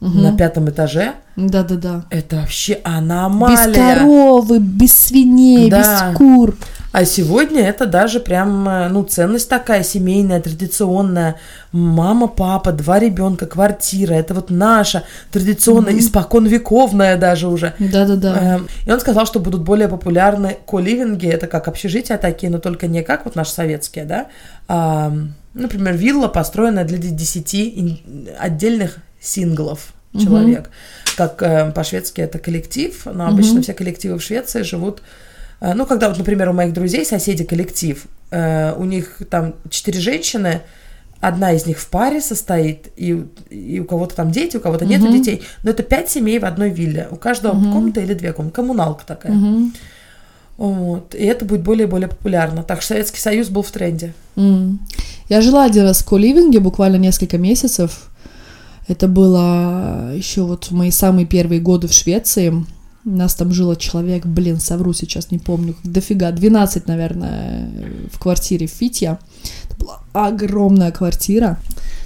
[0.00, 2.04] на пятом этаже, Да-да-да.
[2.10, 3.94] это вообще Без аномалия.
[3.96, 6.10] коровы, без свиней, Да.
[6.10, 6.54] без кур.
[6.92, 11.36] А сегодня это даже прям, э, ну, ценность такая семейная, традиционная.
[11.72, 14.14] Мама, папа, два ребенка, квартира.
[14.14, 17.74] Это вот наша традиционная, испокон вековная даже уже.
[17.78, 18.56] Да-да-да.
[18.56, 21.26] Эм, И он сказал, что будут более популярны коливинги.
[21.26, 24.26] Это как общежития такие, но только не как вот наши советские, да.
[24.68, 25.12] а,
[25.54, 30.70] например, вилла, построенная для 10 ин- отдельных синглов человек.
[31.16, 35.02] Как э, по-шведски это коллектив, но обычно все коллективы в Швеции живут
[35.60, 40.00] э, ну, когда вот, например, у моих друзей соседи коллектив, э, у них там четыре
[40.00, 40.62] женщины,
[41.20, 45.08] одна из них в паре состоит, и, и у кого-то там дети, у кого-то нету
[45.08, 49.04] детей, но это пять семей в одной вилле, у каждого комната или две комнаты, коммуналка
[49.06, 49.32] такая.
[49.32, 49.74] Мгм.
[50.56, 52.62] Вот, и это будет более и более популярно.
[52.62, 54.14] Так что Советский Союз был в тренде.
[54.36, 54.80] М.
[55.28, 58.08] Я жила один раз в коливинге буквально несколько месяцев.
[58.88, 62.50] Это было еще вот в мои самые первые годы в Швеции.
[63.04, 67.70] У нас там жило человек, блин, совру сейчас, не помню, дофига, 12, наверное,
[68.12, 69.18] в квартире в Фитья.
[69.64, 71.58] Это была огромная квартира.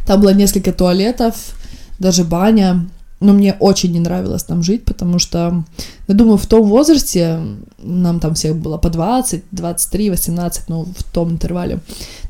[0.07, 1.35] Там было несколько туалетов,
[1.99, 2.87] даже баня.
[3.21, 5.63] Но мне очень не нравилось там жить, потому что,
[6.09, 7.39] я думаю, в том возрасте,
[7.77, 11.81] нам там всех было по 20, 23, 18, ну, в том интервале,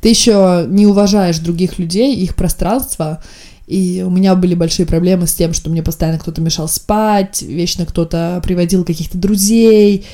[0.02, 3.22] ты еще не уважаешь других людей, их пространство,
[3.66, 7.86] и у меня были большие проблемы с тем, что мне постоянно кто-то мешал спать, вечно
[7.86, 10.04] кто-то приводил каких-то друзей,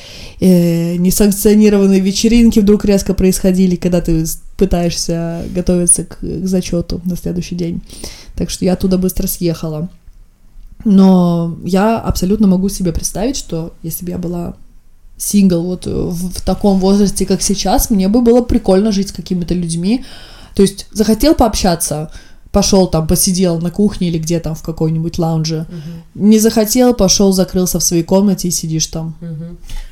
[0.40, 4.24] э, несанкционированные вечеринки вдруг резко происходили, когда ты
[4.58, 7.80] пытаешься готовиться к, к зачету на следующий день.
[8.36, 9.88] Так что я оттуда быстро съехала.
[10.84, 14.54] Но я абсолютно могу себе представить, что если бы я была
[15.16, 19.54] сингл вот в, в таком возрасте, как сейчас, мне бы было прикольно жить с какими-то
[19.54, 20.04] людьми.
[20.54, 22.10] То есть захотел пообщаться,
[22.56, 25.66] пошел там, посидел на кухне или где там в какой-нибудь лаунже.
[26.14, 29.14] Не захотел, пошел, закрылся в своей комнате и сидишь там.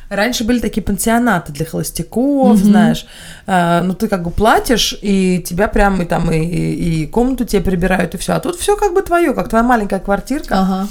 [0.09, 2.65] Раньше были такие пансионаты для холостяков, Мгм.
[2.65, 3.07] знаешь.
[3.47, 7.61] А, ну, ты как бы платишь, и тебя прям и там и, и- комнату тебе
[7.63, 8.33] прибирают, и все.
[8.33, 10.55] А тут все как бы твое, как твоя маленькая квартирка.
[10.61, 10.89] Ага.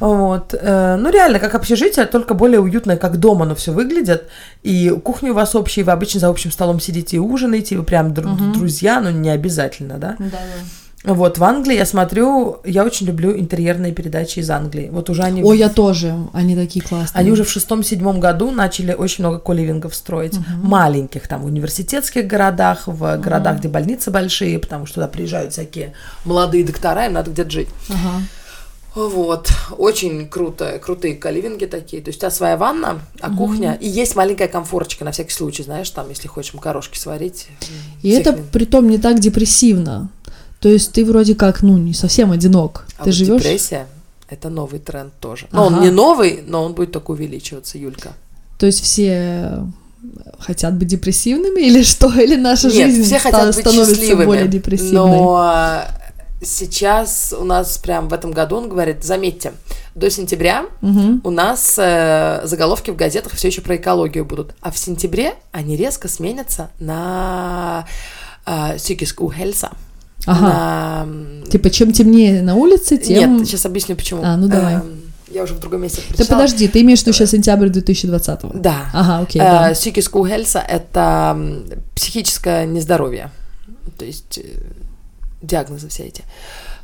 [0.00, 0.54] Вот.
[0.60, 4.22] э, Ну, реально, как общежитие, только более уютное, как дома оно все выглядит.
[4.64, 7.78] И кухня у вас общая, и вы обычно за общим столом сидите и ужинаете, и
[7.78, 10.16] вы прям дру- друзья, но не обязательно, да?
[11.06, 14.88] Вот, в Англии, я смотрю, я очень люблю интерьерные передачи из Англии.
[14.90, 15.42] Вот уже они...
[15.42, 16.14] Ой, я тоже.
[16.32, 17.20] Они такие классные.
[17.20, 20.34] Они уже в шестом-седьмом году начали очень много коливингов строить.
[20.62, 25.92] Маленьких, там, в университетских городах, в городах, где больницы большие, потому что туда приезжают всякие
[26.24, 27.68] молодые доктора, им надо где-то жить.
[27.88, 28.22] Ага.
[28.96, 32.02] Вот, очень круто, крутые каливинги такие.
[32.02, 35.62] То есть у тебя своя ванна, а кухня, и есть маленькая комфорочка на всякий случай,
[35.62, 37.48] знаешь, там, если хочешь макарошки сварить.
[38.02, 38.46] И это вин.
[38.50, 40.08] притом не так депрессивно.
[40.66, 42.86] То есть ты вроде как, ну, не совсем одинок.
[42.98, 43.40] А ты вот живешь.
[43.40, 43.86] депрессия–
[44.28, 45.46] это новый тренд тоже.
[45.52, 45.76] Но Ага.
[45.76, 48.14] он не новый, но он будет только увеличиваться, Юлька.
[48.58, 49.64] То есть все
[50.40, 52.12] хотят быть депрессивными или что?
[52.20, 55.18] Или наша Нет, жизнь все хотят быть становится счастливыми, более депрессивной?
[55.18, 55.82] но
[56.42, 59.52] сейчас у нас прям в этом году, он говорит, заметьте,
[59.94, 61.20] до сентября Мгм.
[61.22, 65.76] у нас э, заголовки в газетах все еще про экологию будут, а в сентябре они
[65.76, 67.86] резко сменятся на
[68.44, 69.70] э, psykisk uhälsa.
[70.24, 71.06] Ага.
[71.06, 73.38] На, Типа, чем темнее на улице, тем...
[73.38, 74.22] Нет, сейчас объясню почему.
[74.24, 74.74] А, ну давай.
[74.74, 78.40] Эм, я уже в другом месте Ты подожди, ты имеешь в виду сейчас сентябрь 2020
[78.60, 78.90] Да.
[78.92, 79.70] Ага, окей, Э, да.
[79.72, 81.38] uhälsa– это
[81.94, 83.30] психическое нездоровье.
[83.98, 84.42] То есть э,
[85.42, 86.24] диагнозы все эти.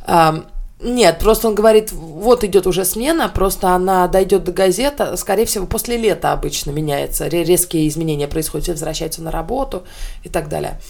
[0.06, 0.44] Ам,
[0.84, 5.66] Нет, просто он говорит, вот идет уже смена, просто она дойдет до газета, скорее всего,
[5.66, 9.82] после лета обычно меняется, ре- резкие изменения происходят, все возвращаются на работу
[10.24, 10.80] и так далее.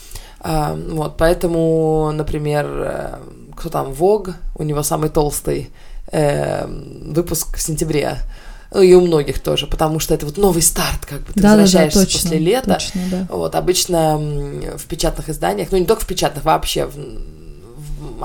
[0.44, 3.14] А, Вот, поэтому, например, э,
[3.56, 5.70] кто там, Vogue, у него самый толстый
[6.10, 8.16] э, выпуск в сентябре.
[8.74, 11.56] и у многих тоже, потому что это вот новый старт, как бы ты Да, да,
[11.56, 12.74] да, возвращаешься точно, после лета.
[12.74, 13.26] точно, да.
[13.30, 16.96] Вот, обычно в печатных изданиях, ну не только в печатных, вообще в,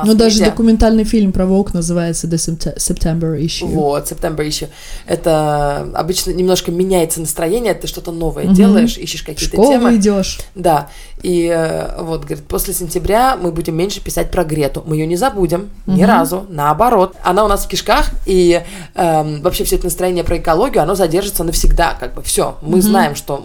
[0.03, 0.51] в Ну, даже масс-медиа.
[0.51, 3.65] документальный фильм про Vogue называется The Sept- September Issue.
[3.65, 4.67] Вот, September issue.
[5.05, 8.53] Это обычно немножко меняется настроение, ты что-то новое Мгм.
[8.53, 9.95] делаешь, ищешь какие-то школу темы.
[9.95, 10.39] идешь.
[10.55, 10.89] Да,
[11.23, 14.83] и э, вот, говорит, после сентября мы будем меньше писать про Грету.
[14.85, 16.05] Мы ее не забудем ни Мгм.
[16.05, 17.15] разу, наоборот.
[17.23, 18.61] Она у нас в кишках, и
[18.95, 22.57] эм, вообще все это настроение про экологию, оно задержится навсегда, как бы все.
[22.61, 22.81] Мы Мгм.
[22.81, 23.43] знаем, что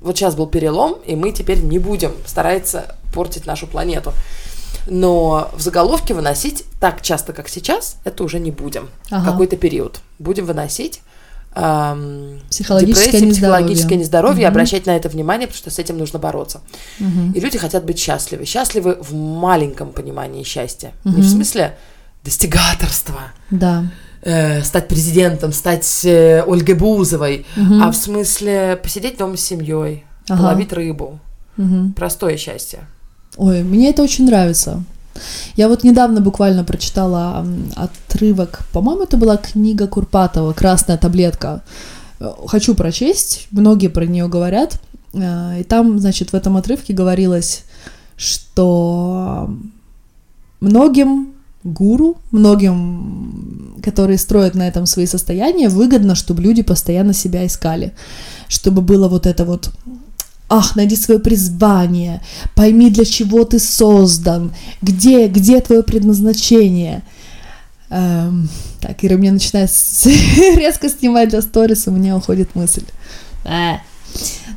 [0.00, 4.12] вот сейчас был перелом, и мы теперь не будем стараться портить нашу планету.
[4.86, 8.88] Но в заголовке выносить так часто, как сейчас, это уже не будем.
[9.10, 9.30] Ага.
[9.32, 10.00] Какой-то период.
[10.18, 11.00] Будем выносить
[11.54, 13.32] эм, Психологическое депрессию, нездоровье.
[13.66, 14.52] психологическое нездоровье, Мгм.
[14.52, 16.60] обращать на это внимание, потому что с этим нужно бороться.
[16.98, 17.32] Мгм.
[17.32, 18.44] И люди хотят быть счастливы.
[18.44, 20.92] Счастливы в маленьком понимании счастья.
[21.04, 21.20] Не Мгм.
[21.22, 21.76] в смысле
[22.24, 23.84] достигаторства, Да.
[24.22, 27.82] э, стать президентом, стать э, Ольгой Бузовой, Мгм.
[27.82, 30.40] а в смысле посидеть дома с семьей, Ага.
[30.42, 31.18] половить рыбу.
[31.56, 31.92] Мгм.
[31.94, 32.80] Простое счастье.
[33.40, 34.84] Ой, мне это очень нравится.
[35.56, 41.62] Я вот недавно буквально прочитала отрывок, по-моему, это была книга Курпатова «Красная таблетка».
[42.20, 44.78] Э, Хочу прочесть, многие про нее говорят.
[45.14, 47.64] Э, И там, значит, в этом отрывке говорилось,
[48.18, 49.48] что
[50.60, 51.32] многим
[51.64, 57.94] гуру, многим, которые строят на этом свои состояния, выгодно, чтобы люди постоянно себя искали,
[58.48, 59.70] чтобы было вот это вот
[60.52, 62.20] Ах, найди свое призвание,
[62.56, 67.02] пойми, для чего ты создан, где, где твое предназначение.
[67.88, 68.48] Эм,
[68.80, 69.70] так, Ира мне начинает
[70.04, 72.82] резко снимать для сторис, у меня уходит мысль.
[73.44, 73.80] А.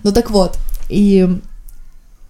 [0.04, 0.58] Ну так вот,
[0.90, 1.30] и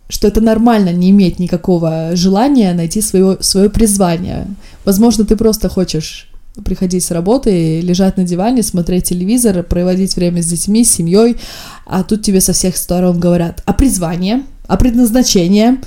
[0.09, 4.45] что это нормально не иметь никакого желания найти свое, свое призвание.
[4.83, 6.29] Возможно, ты просто хочешь
[6.63, 11.37] приходить с работы, лежать на диване, смотреть телевизор, проводить время с детьми, с семьей,
[11.85, 15.79] а тут тебе со всех сторон говорят, а призвание, а предназначение,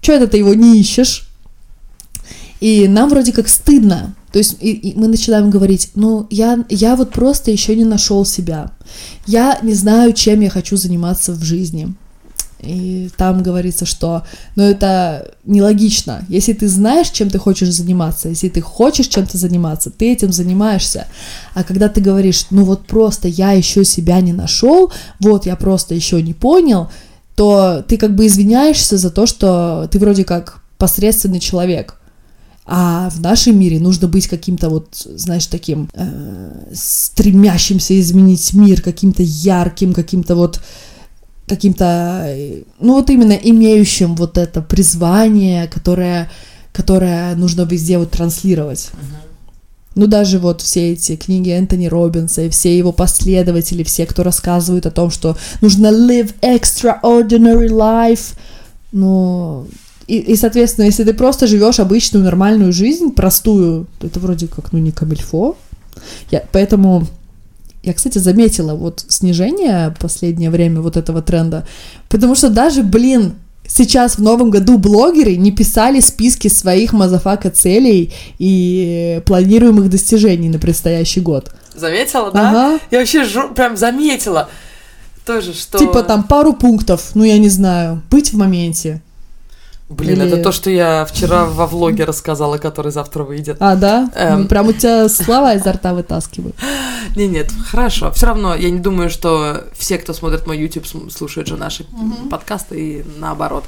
[0.00, 1.28] что это ты его не ищешь?
[2.60, 4.14] И нам вроде как стыдно.
[4.32, 8.24] То есть и, и мы начинаем говорить, ну, я, я вот просто еще не нашел
[8.24, 8.72] себя.
[9.26, 11.94] Я не знаю, чем я хочу заниматься в жизни.
[12.60, 14.24] И там говорится, что,
[14.56, 16.24] ну, это нелогично.
[16.28, 21.06] Если ты знаешь, чем ты хочешь заниматься, если ты хочешь чем-то заниматься, ты этим занимаешься.
[21.54, 25.94] А когда ты говоришь, ну, вот просто я еще себя не нашел, вот я просто
[25.94, 26.88] еще не понял,
[27.36, 31.94] то ты как бы извиняешься за то, что ты вроде как посредственный человек.
[32.66, 39.22] А в нашем мире нужно быть каким-то вот, знаешь, таким э, стремящимся изменить мир, каким-то
[39.22, 40.60] ярким, каким-то вот
[41.48, 42.34] каким-то,
[42.80, 46.30] ну вот именно имеющим вот это призвание, которое,
[46.72, 48.90] которое нужно везде вот транслировать.
[49.94, 54.86] Ну, даже вот все эти книги Энтони Робинса и все его последователи, все, кто рассказывают
[54.86, 58.34] о том, что нужно live extraordinary life,
[58.92, 59.66] ну,
[60.06, 64.72] и, и, соответственно, если ты просто живешь обычную нормальную жизнь, простую, то это вроде как,
[64.72, 65.56] ну, не камильфо.
[66.30, 67.06] Я, поэтому
[67.88, 71.66] я, кстати, заметила вот снижение последнее время вот этого тренда,
[72.08, 73.34] потому что даже, блин,
[73.66, 80.58] сейчас в новом году блогеры не писали списки своих motherfucker целей и планируемых достижений на
[80.58, 81.52] предстоящий год.
[81.74, 82.48] Заметила, да?
[82.50, 82.80] Ага.
[82.90, 84.48] Я вообще жу- прям заметила.
[85.24, 85.78] Тоже, что...
[85.78, 89.02] Типа там пару пунктов, ну я не знаю, быть в моменте.
[89.88, 93.56] Блин, Или- это то, что я вчера во влоге рассказала, который завтра выйдет.
[93.60, 94.10] А, да?
[94.14, 94.42] Эм.
[94.42, 96.56] Ну, Прям у тебя слова изо рта вытаскивают.
[97.16, 98.10] Не, нет, хорошо.
[98.10, 101.86] Все равно я не думаю, что все, кто смотрит мой YouTube, слушают же наши
[102.30, 103.64] подкасты и наоборот.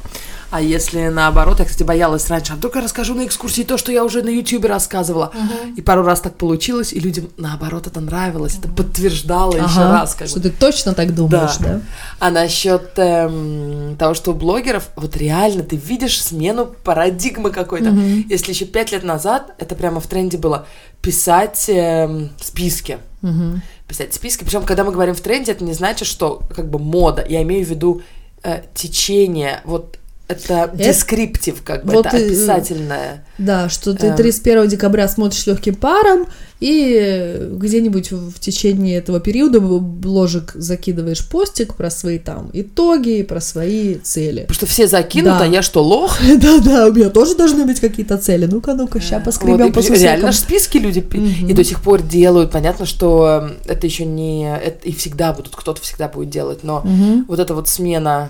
[0.51, 3.93] А если наоборот, я, кстати, боялась раньше, а вдруг я расскажу на экскурсии то, что
[3.93, 5.33] я уже на YouTube рассказывала.
[5.77, 10.15] И пару раз так получилось, и людям наоборот это нравилось, это подтверждало еще Ага, раз.
[10.15, 10.49] Как что бы.
[10.49, 11.67] ты точно так думаешь, Да.
[11.67, 11.81] да?
[12.19, 17.91] А насчет эм, того, что у блогеров, вот реально ты видишь смену парадигмы какой-то.
[17.91, 18.27] Мгм.
[18.29, 20.67] Если еще пять лет назад это прямо в тренде было
[21.01, 22.99] писать эм, списки.
[23.23, 23.63] Мгм.
[23.87, 24.45] Писать списки.
[24.45, 27.25] Причем, когда мы говорим в тренде, это не значит, что как бы мода.
[27.29, 28.03] Я имею в виду
[28.43, 29.61] э, течение.
[29.65, 29.99] Вот
[30.31, 33.25] это дескриптив, как бы, вот это и- описательное.
[33.39, 34.17] Да, что ты Эм.
[34.17, 36.27] 31 декабря смотришь легким паром,
[36.61, 43.95] и где-нибудь в течение этого периода ложек закидываешь постик про свои там итоги, про свои
[43.95, 44.41] цели.
[44.43, 45.45] Потому что все закинут, Да.
[45.45, 46.19] а я что, лох?
[46.37, 48.45] Да-да, у меня тоже должны быть какие-то цели.
[48.45, 50.33] Ну-ка, ну-ка, Вот, поскребем и по реально сусекам.
[50.33, 51.05] ж списки люди
[51.49, 52.51] и до сих пор делают.
[52.51, 54.55] Понятно, что эм, это еще не...
[54.55, 56.85] это и всегда будут, кто-то всегда будет делать, но
[57.27, 58.29] вот эта вот смена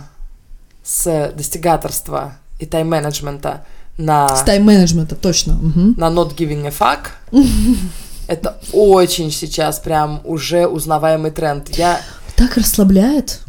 [0.82, 3.64] с достигаторства и тайм-менеджмента
[3.98, 5.54] на, С тайм-менеджмента, точно.
[5.54, 5.94] Мгм.
[5.98, 7.10] на not giving a fuck,
[8.26, 11.68] Это очень сейчас прям уже узнаваемый тренд.
[11.76, 12.00] Я
[12.36, 13.40] Так расслабляет.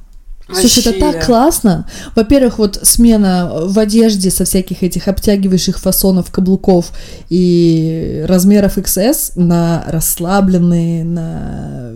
[0.51, 1.19] Слушай, это Вообще.
[1.19, 1.87] так классно.
[2.15, 6.91] Во-первых, вот смена в одежде со всяких этих обтягивающих фасонов каблуков
[7.29, 11.93] и размеров XS на расслабленные, на,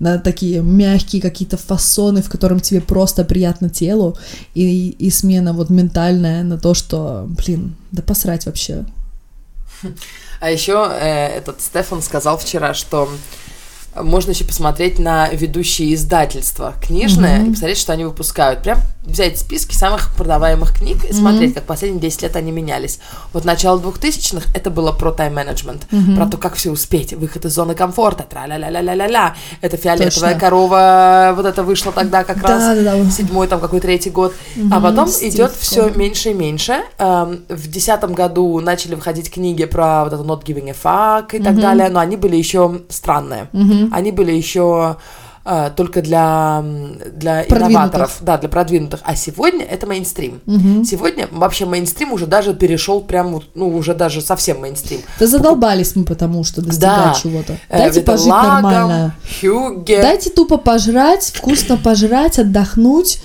[0.00, 4.16] на такие мягкие какие-то фасоны, в котором тебе просто приятно телу,
[4.54, 8.84] и, и смена вот ментальная на то, что, блин, да посрать вообще.
[10.40, 13.08] А еще э, этот Стефан сказал вчера, что
[13.94, 17.46] можно еще посмотреть на ведущие издательства книжные Мгм.
[17.46, 18.62] и посмотреть, что они выпускают.
[18.62, 23.00] Прям взять списки самых продаваемых книг и смотреть, как последние 10 лет они менялись.
[23.32, 25.86] Вот начало 2000-х это было про тайм-менеджмент,
[26.16, 29.34] про то, как все успеть, выход из зоны комфорта, тра-ля-ля-ля-ля-ля-ля.
[29.62, 30.40] Это фиолетовая Точно.
[30.40, 32.76] корова, вот это вышло тогда как раз
[33.16, 36.80] седьмой там какой третий год, а Мгм, потом Стив идет все меньше и меньше.
[36.98, 41.42] Эм, В десятом году начали выходить книги про вот это not giving a fuck и
[41.42, 41.60] так Мгм.
[41.62, 43.48] далее, но они были еще странные.
[43.52, 43.92] Мгм.
[43.92, 44.96] Они были еще
[45.50, 46.62] э, только для,
[47.12, 49.00] для инноваторов, да, для продвинутых.
[49.02, 50.40] А сегодня это мейнстрим.
[50.46, 50.84] Мгм.
[50.84, 55.00] Сегодня вообще мейнстрим уже даже перешел прям, ну, уже даже совсем мейнстрим.
[55.18, 57.16] Да задолбались мы потому, что достигать Да.
[57.20, 57.56] чего-то.
[57.68, 59.14] Э, Дайте пожить Лагом, нормально.
[59.40, 60.00] Хюгге.
[60.02, 63.20] Дайте тупо пожрать, вкусно пожрать, отдохнуть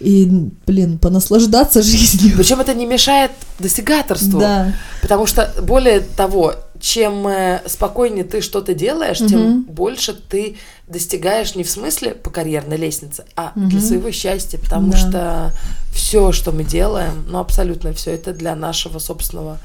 [0.00, 0.28] и,
[0.66, 2.34] блин, понаслаждаться жизнью.
[2.36, 4.38] Причем это не мешает достигаторству.
[4.38, 4.72] Да.
[5.02, 9.62] Потому что, более того, чем э, спокойнее ты что-то делаешь, тем Мгм.
[9.62, 10.56] больше ты
[10.86, 13.68] достигаешь не в смысле по карьерной лестнице, а Мгм.
[13.70, 14.58] для своего счастья.
[14.58, 14.96] Потому Да.
[14.98, 15.52] что
[15.92, 19.58] все, что мы делаем, ну абсолютно все это для нашего собственного.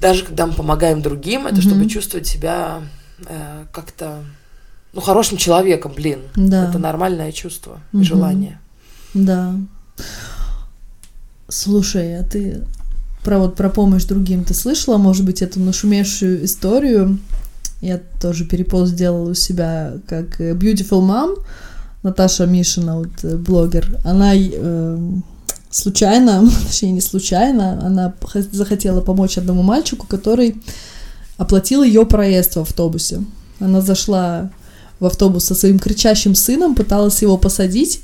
[0.00, 1.62] Даже когда мы помогаем другим, это Мгм.
[1.62, 2.80] чтобы чувствовать себя
[3.26, 4.24] э, как-то
[4.94, 6.20] ну хорошим человеком, блин.
[6.34, 6.68] Да.
[6.70, 8.04] Это нормальное чувство и Мгм.
[8.04, 8.60] желание.
[9.12, 9.54] Да.
[11.48, 12.64] Слушай, а ты
[13.24, 17.18] про вот про помощь другим ты слышала, может быть, эту нашумевшую историю?
[17.80, 21.38] Я тоже перепост сделала у себя как э, Beautiful Mom,
[22.02, 23.98] Наташа Мишина, вот э, блогер.
[24.04, 24.98] Она э,
[25.70, 28.14] случайно, точнее не случайно, она
[28.52, 30.56] захотела помочь одному мальчику, который
[31.38, 33.22] оплатил ее проезд в автобусе.
[33.60, 34.50] Она зашла
[34.98, 38.02] в автобус со своим кричащим сыном, пыталась его посадить,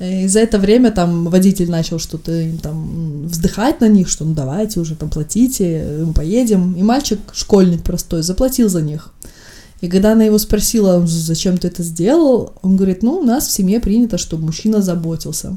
[0.00, 4.80] и за это время там водитель начал что-то там вздыхать на них, что ну давайте
[4.80, 6.74] уже там платите, мы поедем.
[6.74, 9.12] И мальчик, школьник простой, заплатил за них.
[9.80, 13.52] И когда она его спросила, зачем ты это сделал, он говорит, ну, у нас в
[13.52, 15.56] семье принято, чтобы мужчина заботился.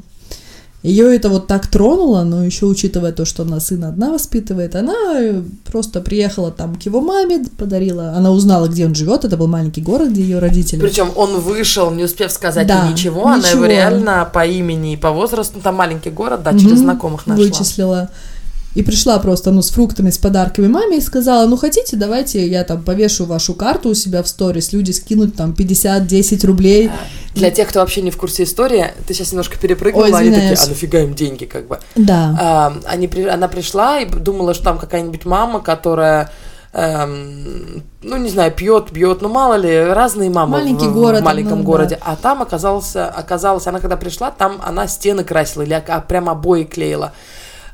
[0.82, 4.94] Ее это вот так тронуло, но еще учитывая то, что она сына одна воспитывает, она
[5.20, 9.46] э, просто приехала там к его маме, подарила, она узнала, где он живет, это был
[9.46, 10.80] маленький город, где ее родители.
[10.80, 13.66] Причем он вышел, не успев сказать Да, ей ничего, она его ничего.
[13.66, 16.78] реально по имени и по возрасту, там маленький город, да, через Мгм.
[16.78, 17.44] знакомых нашла.
[17.44, 18.10] Вычислила.
[18.74, 22.64] И пришла просто, ну, с фруктами, с подарками маме и сказала, ну, хотите, давайте я
[22.64, 26.90] там повешу вашу карту у себя в сторис, люди скинут там 50-10 рублей.
[27.34, 30.54] Для тех, кто вообще не в курсе истории, ты сейчас немножко перепрыгнула, Ой, они такие,
[30.54, 31.80] а нафига им деньги, как бы.
[31.96, 32.36] Да.
[32.40, 36.30] А, они, она пришла и думала, что там какая-нибудь мама, которая,
[36.72, 41.22] эм, ну, не знаю, пьет, бьет, ну, мало ли, разные мамы Маленький в, в город,
[41.22, 41.66] маленьком ну, да.
[41.66, 41.98] городе.
[42.00, 46.64] А там оказался, оказалось, она когда пришла, там она стены красила или а, прям обои
[46.64, 47.12] клеила.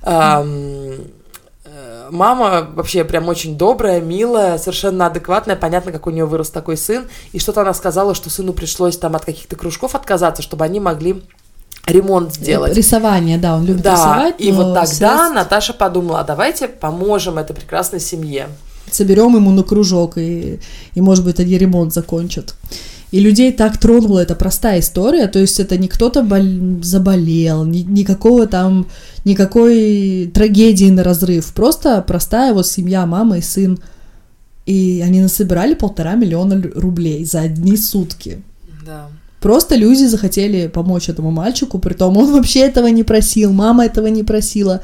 [0.03, 0.99] Э,
[2.11, 7.07] Мама вообще прям очень добрая, милая, совершенно адекватная, понятно, как у нее вырос такой сын.
[7.32, 11.22] И что-то она сказала, что сыну пришлось там от каких-то кружков отказаться, чтобы они могли
[11.86, 12.74] ремонт сделать.
[12.74, 14.34] Рисование, да, он любит Да, рисовать.
[14.38, 18.49] и вот тогда средств Наташа подумала, а давайте поможем этой прекрасной семье.
[18.90, 20.61] соберем ему на кружок, и,
[20.94, 22.55] и, может быть, они ремонт закончат.
[23.11, 27.78] И людей так тронула эта простая история, то есть это не кто-то бол- заболел, ни-
[27.78, 28.86] никакого там,
[29.24, 33.78] никакой трагедии на разрыв, просто простая вот семья, мама и сын.
[34.66, 38.42] И они насобирали полтора миллиона рублей за одни сутки.
[38.84, 39.09] Да.
[39.40, 44.24] Просто люди захотели помочь этому мальчику, притом он вообще этого не просил, мама этого не
[44.24, 44.82] просила.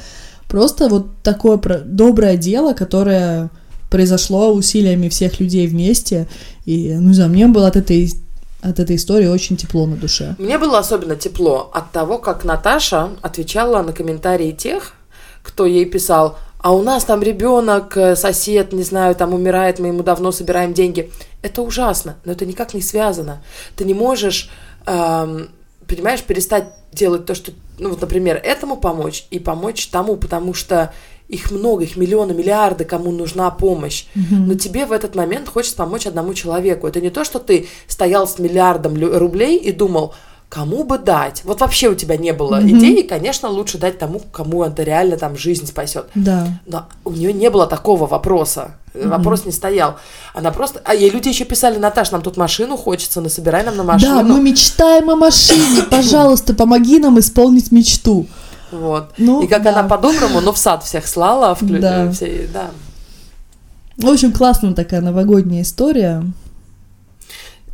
[0.49, 3.51] Просто вот такое доброе дело, которое
[3.95, 6.27] произошло усилиями всех людей вместе.
[6.67, 8.13] И, ну не знаю, мне было от этой,
[8.61, 10.35] от этой истории очень тепло на душе.
[10.39, 14.95] Мне было особенно тепло от того, как Наташа отвечала на комментарии тех,
[15.45, 19.87] кто ей писал, а у нас там ребенок, э, сосед, не знаю, там умирает, мы
[19.87, 21.13] ему давно собираем деньги.
[21.43, 23.45] Это ужасно, но это никак не связано.
[23.77, 24.51] Ты не можешь,
[24.87, 25.51] эм,
[25.87, 30.93] понимаешь, перестать делать то, что, ну вот, например, этому помочь и помочь тому, потому что
[31.29, 34.07] их много, их миллионы, миллиарды, кому нужна помощь.
[34.15, 36.87] Но тебе в этот момент хочется помочь одному человеку.
[36.87, 40.15] Это не то, что ты стоял с миллиардом рублей и думал,
[40.51, 41.43] кому бы дать.
[41.45, 42.79] Вот вообще у тебя не было Мгм.
[42.79, 46.07] идеи, конечно, лучше дать тому, кому это реально там жизнь спасет.
[46.15, 46.47] Да.
[46.67, 48.77] Но у нее не было такого вопроса.
[48.93, 49.97] Э, Вопрос не стоял.
[50.33, 50.81] Она просто...
[50.85, 54.15] А ей люди еще писали, Наташ, нам тут машину хочется, насобирай нам на машину.
[54.15, 55.83] Да, мы мечтаем о машине.
[55.91, 58.27] Пожалуйста, помоги нам исполнить мечту.
[58.75, 59.13] Вот.
[59.19, 59.71] Ну, И как да.
[59.71, 61.55] она по-доброму, но в сад всех слала.
[61.55, 61.81] Вклю...
[61.81, 62.07] Да.
[62.07, 62.71] э, все- да.
[63.97, 66.25] В общем, классная такая новогодняя история.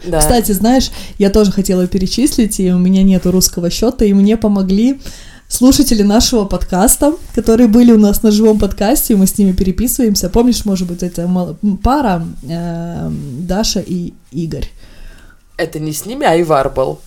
[0.05, 0.19] Да.
[0.19, 5.01] Кстати, знаешь, я тоже хотела перечислить, и у меня нету русского счета, и мне помогли
[5.49, 10.31] слушатели нашего подкаста, которые были у нас на живом подкасте, и мы с ними переписываемся.
[10.31, 11.29] Помнишь, может быть, это
[11.83, 14.71] пара э, Даша и Игорь.
[15.57, 17.01] Это не с ними, а Ивар был.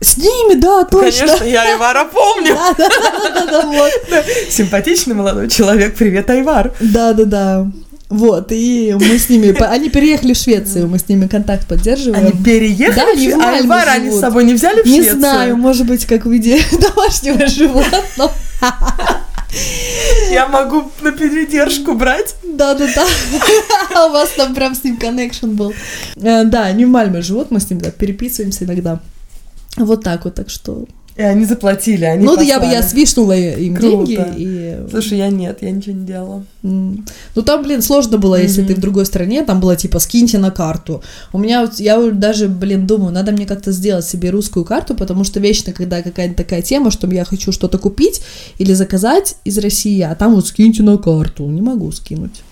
[0.00, 1.26] С ними, да, точно.
[1.26, 2.54] Конечно, я Ивара помню.
[2.54, 3.90] Да, да, да, да, вот.
[4.50, 5.96] Симпатичный молодой человек.
[5.96, 6.72] Привет, Айвар.
[6.80, 7.66] Да, да, да.
[8.08, 12.28] Вот, и мы с ними, они переехали в Швецию, мы с ними контакт поддерживаем.
[12.28, 12.96] Они переехали?
[12.96, 15.18] Да, они в Мальме Айвара они с собой не взяли в Не Швецию?
[15.18, 18.32] знаю, может быть, как в виде домашнего животного.
[20.30, 22.34] Я могу на передержку брать.
[22.44, 23.04] Да-да-да.
[24.06, 25.74] У вас там прям с ним коннекшн был.
[26.16, 29.00] Э, Да, они в Мальме живут, мы с ним переписываемся иногда.
[29.84, 30.84] Вот так вот, так что...
[31.16, 32.74] И они заплатили, они ну, да я, послали.
[32.76, 34.06] я свишнула им Круто.
[34.06, 34.76] деньги, и...
[34.88, 36.44] Слушай, я нет, я ничего не делала.
[36.62, 37.04] м,
[37.34, 38.68] Ну, там, блин, сложно было, если Мгм.
[38.68, 41.02] ты в другой стране, там было типа, скиньте на карту.
[41.32, 45.24] У меня, вот- я даже, блин, думаю, надо мне как-то сделать себе русскую карту, потому
[45.24, 48.20] что вечно, когда какая-то такая тема, что я хочу что-то купить
[48.58, 51.48] или заказать из России, а там вот скиньте на карту.
[51.48, 52.42] Не могу скинуть.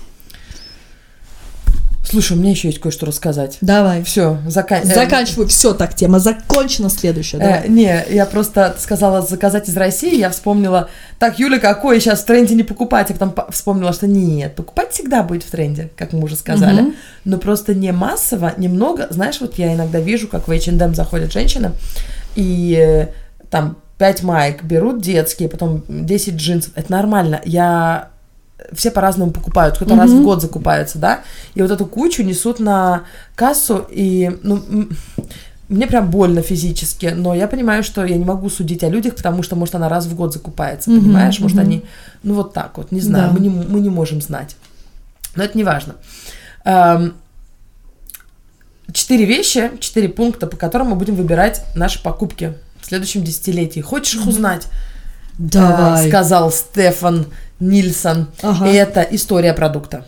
[2.09, 3.59] Слушай, у меня еще есть кое-что рассказать.
[3.61, 4.03] Давай.
[4.05, 4.95] Все, заканчивай.
[4.95, 5.49] Заканчиваю.
[5.49, 6.89] Все, так, тема закончена.
[6.89, 7.39] Следующая.
[7.39, 7.69] Э, Давай.
[7.69, 10.89] не, я просто сказала заказать из России, я вспомнила,
[11.19, 14.93] так, Юля, какой сейчас в тренде не покупать, а потом по- вспомнила, что нет, покупать
[14.93, 16.95] всегда будет в тренде, как мы уже сказали, Мгм.
[17.25, 21.73] но просто не массово, немного, знаешь, вот я иногда вижу, как в H&M заходят женщины,
[22.37, 23.09] и э,
[23.51, 28.11] там 5 майк берут детские, потом 10 джинсов, это нормально, я
[28.73, 31.21] все по-разному покупают, кто-то раз в год закупается, да,
[31.55, 33.03] и вот эту кучу несут на
[33.35, 34.63] кассу, и, ну,
[35.69, 39.43] мне прям больно физически, но я понимаю, что я не могу судить о людях, потому
[39.43, 41.39] что, может, она раз в год закупается, Мгм, понимаешь?
[41.41, 41.67] Может, мгм.
[41.67, 41.85] они,
[42.23, 43.33] ну, вот так вот, не знаю, Да.
[43.35, 44.57] мы, не, мы не можем знать.
[45.35, 45.97] Но это не важно.
[46.65, 47.15] Эм,
[48.93, 53.81] Четыре вещи, четыре пункта, по которым мы будем выбирать наши покупки в следующем десятилетии.
[53.81, 54.69] Хочешь их узнать?
[55.39, 56.07] Давай.
[56.07, 57.27] Э, сказал Стефан
[57.61, 58.29] Нильсон.
[58.43, 58.69] Ага.
[58.69, 60.05] И это история продукта.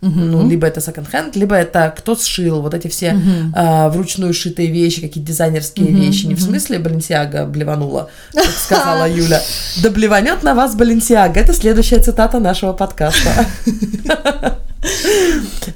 [0.00, 0.30] Мгм.
[0.32, 3.54] Ну, либо это секонд-хенд, либо это кто сшил, вот эти все Мгм.
[3.56, 6.26] а, вручную шитые вещи, какие-то дизайнерские Мгм, вещи.
[6.26, 6.48] Не в мгм.
[6.48, 9.40] смысле Баленсиага блеванула, как сказала Юля.
[9.82, 11.40] Да блеванет на вас Баленсиага.
[11.40, 13.46] Это следующая цитата нашего подкаста.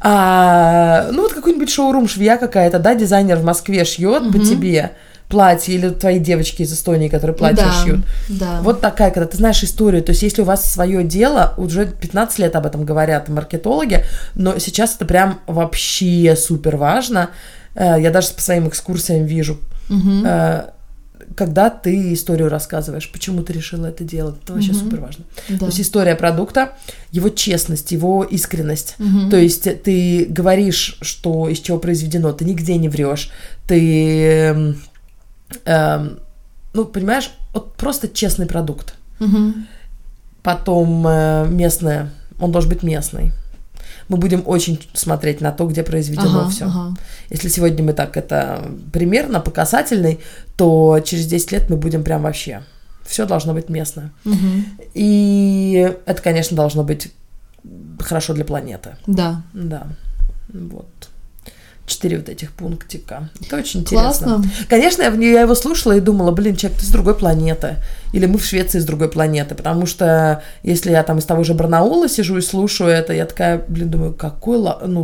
[0.00, 4.92] А, ну, вот какой-нибудь шоурум швея какая-то, да, дизайнер в Москве шьет по тебе
[5.28, 8.00] платье, или твои девочки из Эстонии, которые платья да, шьют.
[8.28, 8.60] Да.
[8.62, 12.38] Вот такая, когда ты знаешь историю, то есть если у вас свое дело, уже 15
[12.38, 14.04] лет об этом говорят маркетологи,
[14.34, 17.30] но сейчас это прям вообще супер важно.
[17.74, 19.58] Э, Я даже по своим экскурсиям вижу,
[19.90, 20.62] э,
[21.36, 24.80] когда ты историю рассказываешь, почему ты решила это делать, это вообще Мгм.
[24.80, 25.24] супер важно.
[25.50, 25.58] Да.
[25.58, 26.72] То есть история продукта,
[27.10, 28.94] его честность, его искренность.
[28.98, 29.28] Мгм.
[29.30, 33.30] То есть ты говоришь, что из чего произведено, ты нигде не врешь,
[33.66, 34.74] ты,
[35.64, 36.20] эм,
[36.74, 38.94] ну, понимаешь, вот просто честный продукт.
[39.18, 39.66] Мгм.
[40.42, 43.32] Потом э, местное, он должен быть местный.
[44.08, 46.64] Мы будем очень смотреть на то, где произведено Ага, все.
[46.64, 46.94] ага.
[47.30, 50.20] Если сегодня мы так это примерно по касательной,
[50.56, 52.62] то через 10 лет мы будем прям вообще.
[53.04, 54.10] Все должно быть местное.
[54.24, 54.64] Мгм.
[54.94, 57.12] И это, конечно, должно быть
[58.00, 58.96] хорошо для планеты.
[59.06, 59.42] Да.
[59.52, 59.88] Да.
[60.48, 60.88] Вот.
[61.88, 63.30] Четыре вот этих пунктика.
[63.44, 64.26] Это очень интересно.
[64.26, 64.44] Классно.
[64.68, 67.76] Конечно, я, я его слушала и думала, блин, человек, ты с другой планеты.
[68.12, 69.54] Или мы в Швеции с другой планеты.
[69.54, 73.64] Потому что если я там из того же Барнаула сижу и слушаю это, я такая,
[73.68, 75.02] блин, думаю, какое ло- ну,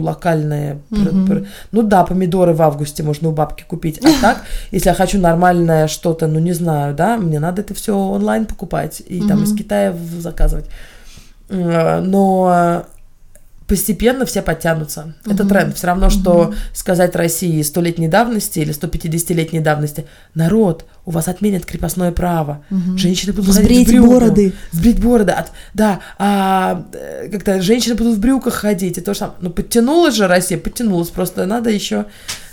[0.91, 1.27] Мгм.
[1.27, 3.99] пр- Ну да, помидоры в августе можно у бабки купить.
[4.05, 7.97] А так, если я хочу нормальное что-то, ну не знаю, да, мне надо это все
[7.97, 9.55] онлайн покупать и там из.
[9.57, 10.67] Китая заказывать.
[11.49, 12.85] Э, Но
[13.67, 15.15] постепенно все подтянутся.
[15.25, 15.49] Это Мгм.
[15.49, 15.77] тренд.
[15.77, 16.55] Все равно, что Мгм.
[16.75, 22.63] сказать России столетней давности или 150-летней давности, народ, у вас отменят крепостное право.
[22.71, 22.99] Мгм.
[22.99, 24.11] Женщины будут ходить в брюках.
[24.11, 24.53] бороды.
[24.73, 25.33] Сбрить бороды.
[25.33, 28.99] От- да, а э, как-то женщины будут в брюках ходить.
[28.99, 29.39] И то же самое.
[29.41, 31.09] Ну, подтянулась же Россия, подтянулась.
[31.09, 32.05] Просто надо еще,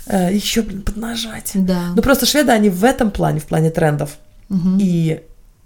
[0.06, 1.50] э, еще блин, поднажать.
[1.54, 1.80] Да.
[1.94, 4.16] Ну, просто шведы, они в этом плане, в плане трендов
[4.48, 4.78] Мгм.
[4.80, 5.20] и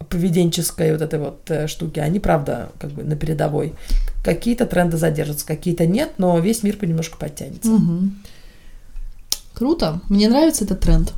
[0.05, 3.75] поведенческой вот этой вот э, штуки, они, правда, как бы на передовой.
[4.23, 7.71] Какие-то тренды задержатся, какие-то нет, но весь мир понемножку подтянется.
[7.71, 8.17] Мгм.
[9.55, 10.01] Круто.
[10.09, 11.15] Мне нравится этот тренд.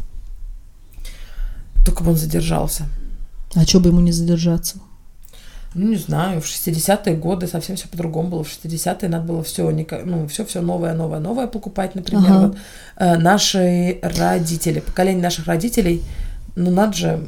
[1.85, 2.85] Только бы он задержался.
[3.55, 4.79] А что бы ему не задержаться?
[5.75, 8.45] Ну, не знаю, в 60-е годы совсем все по-другому было.
[8.45, 12.31] В 60-е надо было все, ну, все, все новое, новое, новое покупать, например.
[12.31, 12.47] Ага.
[12.47, 12.57] Вот,
[12.97, 16.03] э, наши родители, поколение наших родителей,
[16.57, 17.23] ну, надо же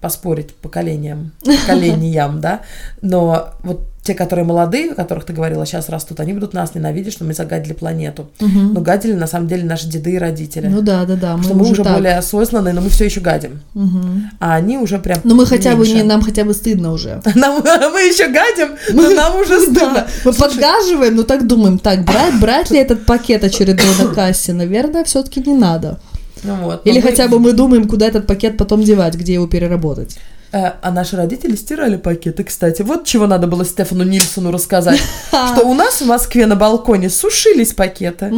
[0.00, 2.60] поспорить поколениям, поколениям, да,
[3.02, 7.14] но вот те, которые молодые, о которых ты говорила, сейчас растут, они будут нас ненавидеть,
[7.14, 8.28] что мы загадили планету.
[8.38, 8.74] Мгм.
[8.74, 10.68] Но гадили на самом деле наши деды и родители.
[10.68, 11.42] Ну да, да, да.
[11.42, 11.94] что мы уже так.
[11.94, 13.62] более осознанные, но мы все еще гадим.
[13.72, 14.30] Мгм.
[14.40, 15.20] А они уже прям.
[15.24, 17.22] Ну мы хотя бы не, нам хотя бы стыдно уже.
[17.34, 19.94] Нам- мы еще гадим, но нам уже стыдно.
[19.94, 24.52] Да, мы подгаживаем, но так думаем, так, брать, брать ли этот пакет очередной на кассе?
[24.52, 25.98] Наверное, все-таки не надо.
[26.44, 26.86] Ну вот.
[26.86, 30.18] Или Но мы- хотя бы мы думаем, куда этот пакет потом девать, где его переработать.
[30.52, 32.82] Э, А наши родители стирали пакеты, кстати.
[32.82, 35.00] Вот чего надо было Стефану Нильсону рассказать.
[35.30, 38.30] Что у нас в Москве на балконе сушились пакеты.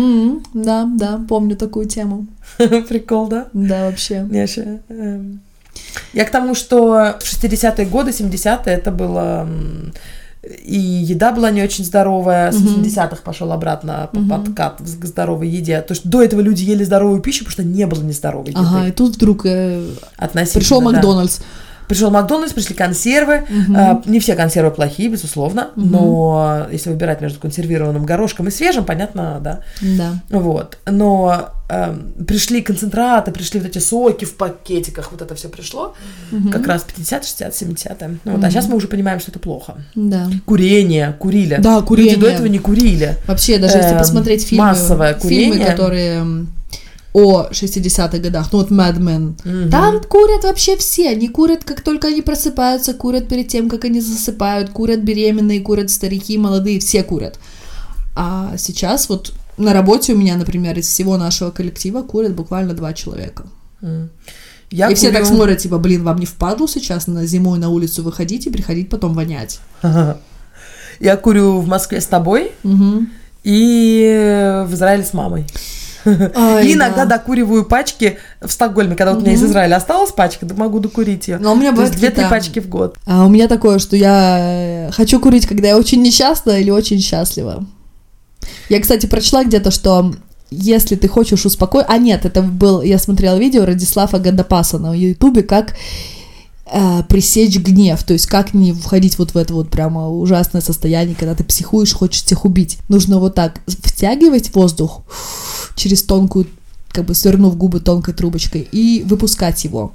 [0.55, 2.27] Да, да, помню такую тему.
[2.89, 3.49] Прикол, да?
[3.53, 4.27] Да, вообще.
[4.31, 4.45] Я
[4.89, 5.41] эм,
[6.15, 9.47] Я к тому, что в 60-е годы, 70-е это было...
[10.65, 12.53] И еда была не очень здоровая.
[12.53, 12.83] С Мгм.
[12.83, 15.81] 80-х пошел обратно подкат к здоровой еде.
[15.83, 18.61] То есть до этого люди ели здоровую пищу, потому что не было нездоровой еды.
[18.61, 19.83] Ага, и тут вдруг э,
[20.61, 20.81] пришел
[21.27, 21.37] да.
[21.89, 23.45] Пришел Макдональдс, пришли консервы.
[23.75, 25.91] А, Не все консервы плохие, безусловно, Мгм.
[25.91, 29.61] но если выбирать между консервированным горошком и свежим, понятно, да.
[29.81, 30.15] Да.
[30.31, 30.79] Вот.
[30.87, 35.95] Но эм, пришли концентраты, пришли вот эти соки в пакетиках, вот это все пришло,
[36.31, 36.51] Мгм.
[36.53, 38.51] как раз 50, 60, 70 ну, вот, А Мгм.
[38.51, 39.75] сейчас мы уже понимаем, что это плохо.
[39.97, 40.29] Да.
[40.45, 41.57] Курение, курили.
[41.61, 42.15] Да, курение.
[42.15, 43.17] Люди до этого не курили.
[43.27, 45.67] Вообще, даже если Эм, посмотреть фильмы, массовое фильмы, курение.
[45.67, 46.49] которые м,
[47.19, 49.71] о 60-х годах, ну вот Mad Men, Мгм.
[49.71, 51.09] там курят вообще все.
[51.11, 55.91] Они курят, как только они просыпаются, курят перед тем, как они засыпают, курят беременные, курят
[55.91, 57.39] старики, молодые, все курят.
[58.15, 62.93] А сейчас вот на работе у меня, например, из всего нашего коллектива курят буквально два
[62.93, 63.45] человека.
[64.71, 67.69] Я и все так курю- смотрят, типа, блин, вам не впадлу сейчас на зимой на
[67.71, 69.61] улицу выходить и приходить потом вонять.
[71.01, 73.09] Я курю в Москве с тобой Мгм.
[73.45, 75.45] и в Израиле с мамой.
[76.35, 77.19] Ай, и иногда да.
[77.19, 79.45] докуриваю пачки в Стокгольме, когда вот у меня из.
[79.45, 81.39] Израиля осталась пачка, да могу докурить ее.
[81.39, 82.97] Но у меня бывает две-три пачки в год.
[83.07, 87.01] А у меня такое, что я э, хочу курить, когда я очень несчастна или очень
[87.01, 87.65] счастлива.
[88.69, 90.15] Я, кстати, прочла где-то, что
[90.51, 91.87] если ты хочешь успокоить...
[91.89, 92.83] А нет, это был...
[92.83, 95.75] Я смотрела видео Радислава Гандапаса на ютубе, как
[96.67, 101.17] э, пресечь гнев, то есть как не входить вот в это вот прямо ужасное состояние,
[101.19, 102.79] когда ты психуешь, хочешь всех убить.
[102.89, 105.03] Нужно вот так втягивать воздух
[105.75, 106.47] через тонкую,
[106.89, 109.93] как бы свернув губы тонкой трубочкой и выпускать его.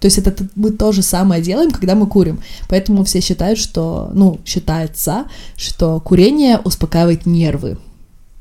[0.00, 2.40] То есть это мы то же самое делаем, когда мы курим.
[2.68, 5.24] Поэтому все считают, что, ну, считается,
[5.56, 7.78] что курение успокаивает нервы.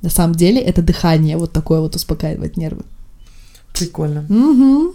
[0.01, 2.83] На самом деле это дыхание вот такое вот успокаивает нервы.
[3.73, 4.25] Прикольно.
[4.29, 4.93] Мгм.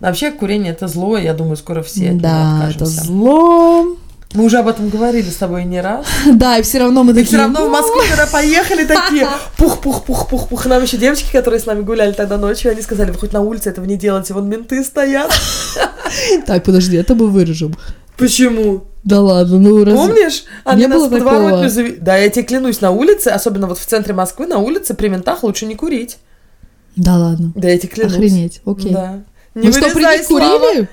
[0.00, 3.04] Вообще, курение это зло, и я думаю, скоро все от него Да, это откажемся.
[3.04, 3.96] зло.
[4.32, 6.06] Мы уже об этом говорили с тобой не раз.
[6.32, 7.26] Да, и все равно мы И такие...
[7.26, 9.26] все равно в Москву, когда поехали, такие
[9.58, 10.66] пух-пух-пух-пух-пух.
[10.66, 13.70] Нам еще девочки, которые с нами гуляли тогда ночью, они сказали, вы хоть на улице
[13.70, 15.30] этого не делайте, вон менты стоят.
[16.46, 17.74] Так, подожди, это мы вырежем.
[18.18, 18.82] Почему?
[19.04, 19.94] Да ладно, ну раз...
[19.94, 20.44] Помнишь?
[20.64, 21.96] Они Не нас было подворотню такого.
[22.00, 25.42] Да, я тебе клянусь, на улице, особенно вот в центре Москвы, на улице при ментах
[25.44, 26.18] лучше не курить.
[26.96, 27.52] Да ладно.
[27.54, 28.14] Да, я тебе клянусь.
[28.14, 28.92] Охренеть, окей.
[28.92, 29.22] Да.
[29.54, 30.58] Не Мы что, при них Слава.
[30.58, 30.88] курили?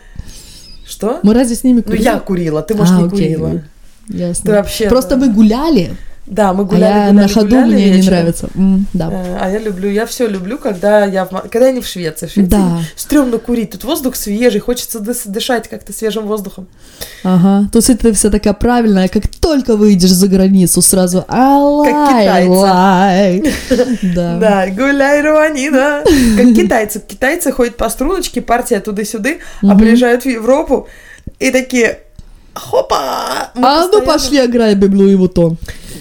[0.86, 1.20] Что?
[1.24, 2.04] Мы разве с ними Ну, курили?
[2.04, 3.36] я курила, ты, может, А, не окей.
[3.36, 3.64] курила.
[4.10, 4.46] Ясно.
[4.46, 4.88] Ты вообще...
[4.90, 5.96] Просто мы гуляли,
[6.28, 8.18] Да, мы а гуляли, я гуляли, на ходу гуляли мне не вечером.
[8.18, 8.50] нравится.
[8.56, 9.10] М, Да.
[9.12, 12.28] Э, А я люблю, я все люблю, когда я в, когда я не в Швеции.
[12.28, 12.80] В Швеции Да.
[12.98, 16.68] стрёмно курить, тут воздух свежий, хочется дышать как-то свежим воздухом.
[17.24, 17.70] Ага.
[17.72, 22.50] Тут это вся такая правильная, как только выйдешь за границу, сразу алай, китайцы.
[22.50, 23.44] лай.
[24.16, 24.38] Да.
[24.38, 26.04] Да, гуляй, Руанина.
[26.38, 27.00] Как китайцы.
[27.08, 29.30] Китайцы ходят по струночке, партия туда-сюда,
[29.62, 29.78] а Мгм.
[29.80, 30.88] приезжают в Европу
[31.40, 32.00] и такие...
[32.54, 33.52] Хопа!
[33.56, 35.58] А ну пошли ограбим Луи Вутон.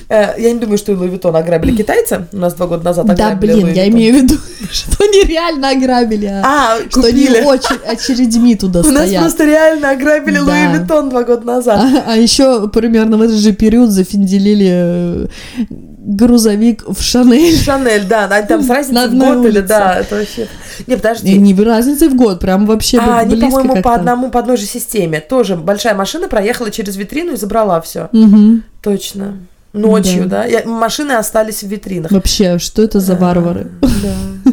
[0.09, 2.27] Э, я не думаю, что Луи Виттон ограбили китайцы.
[2.33, 4.35] У нас два года назад Да, ограбили блин, Луи я имею в виду,
[4.73, 7.43] что нереально ограбили, а А, что не купили.
[7.45, 9.23] очень очередьми туда У нас стоят.
[9.23, 10.43] просто реально ограбили Да.
[10.45, 11.81] Луи Виттон два года назад.
[11.81, 15.27] А, а еще примерно в этот же период зафинделили э,
[15.99, 17.57] грузовик в Шанель.
[17.57, 20.47] Шанель, да, они там с разницей в год или да, это вообще...
[20.87, 21.37] Не, подожди.
[21.37, 24.67] не в разнице в год, прям вообще А, они, по-моему, по одному, по одной же
[24.67, 25.21] системе.
[25.21, 28.09] Тоже большая машина проехала через витрину и забрала все.
[28.13, 28.63] Мгм.
[28.83, 29.39] Точно.
[29.77, 30.45] Ночью, да.
[30.47, 32.11] Я- машины остались в витринах.
[32.13, 33.71] Вообще, что это за варвары?
[33.81, 34.53] Да.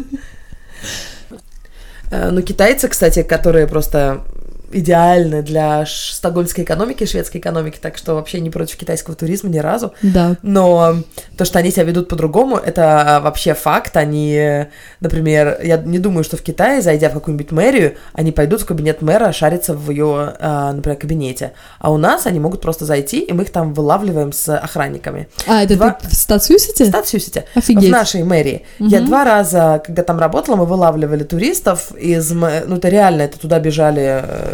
[2.10, 4.24] Э, Ну, китайцы, кстати, которые просто
[4.72, 9.94] идеальны для стокгольмской экономики, шведской экономики, так что вообще не против китайского туризма ни разу.
[10.02, 10.36] Да.
[10.42, 10.96] Но
[11.36, 13.96] то, что они себя ведут по-другому, это вообще факт.
[13.96, 14.66] Они,
[15.00, 19.02] например, я не думаю, что в Китае, зайдя в какую-нибудь мэрию, они пойдут в кабинет
[19.02, 21.52] мэра шариться в ее, а, например, кабинете.
[21.78, 25.28] А у нас они могут просто зайти, и мы их там вылавливаем с охранниками.
[25.46, 26.84] А, это Два- ты в Статсюсите?
[26.84, 27.44] В Статсюсите.
[27.54, 27.88] Офигеть.
[27.88, 28.62] В нашей мэрии.
[28.78, 32.30] Я два раза, когда там работала, мы вылавливали туристов из...
[32.30, 34.53] Ну, это реально, это туда бежали э,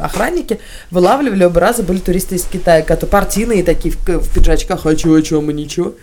[0.00, 4.94] охранники, вылавливали, оба раза были туристы из Китая, которые партийные такие, в, в пиджачках, а
[4.96, 5.94] чё, а чё, мы ничего.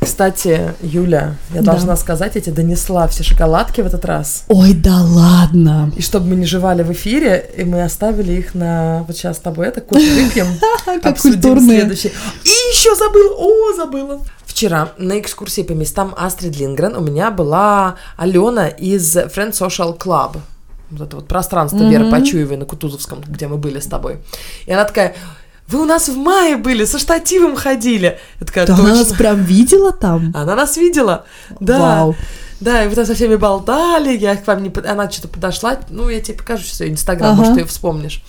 [0.00, 1.72] Кстати, Юля, я Да.
[1.72, 4.44] должна сказать, я тебе донесла все шоколадки в этот раз.
[4.48, 5.92] Ой, да ладно.
[5.96, 9.04] И чтобы мы не жевали в эфире, и мы оставили их на...
[9.06, 10.46] Вот сейчас с тобой это кофе выпьем.
[11.02, 11.78] Как культурные.
[11.80, 12.08] следующий.
[12.44, 14.20] И еще забыла, о, забыла.
[14.52, 20.36] Вчера на экскурсии по местам Астрид Лингрен у меня была Алена из Friend Social Club.
[20.90, 24.18] Вот это вот пространство Веры Почуевой на Кутузовском, где мы были с тобой.
[24.66, 25.14] И она такая,
[25.68, 28.18] вы у нас в мае были, со штативом ходили.
[28.40, 30.32] Я такая, Да она нас прям видела там?
[30.36, 31.24] Она нас видела.
[31.58, 31.78] Да.
[31.78, 32.16] Вау.
[32.60, 34.72] Да, и вы там со всеми болтали, я к вам не...
[34.86, 37.38] Она что-то подошла, ну, я тебе покажу сейчас ее инстаграм, Ага.
[37.38, 38.22] может, ты ее вспомнишь.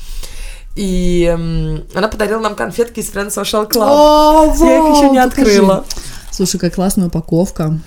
[0.76, 3.86] И м, она подарила нам конфетки из Friend Social Club.
[3.88, 5.86] О, Я их еще не открыла.
[6.32, 7.78] Слушай, какая классная упаковка.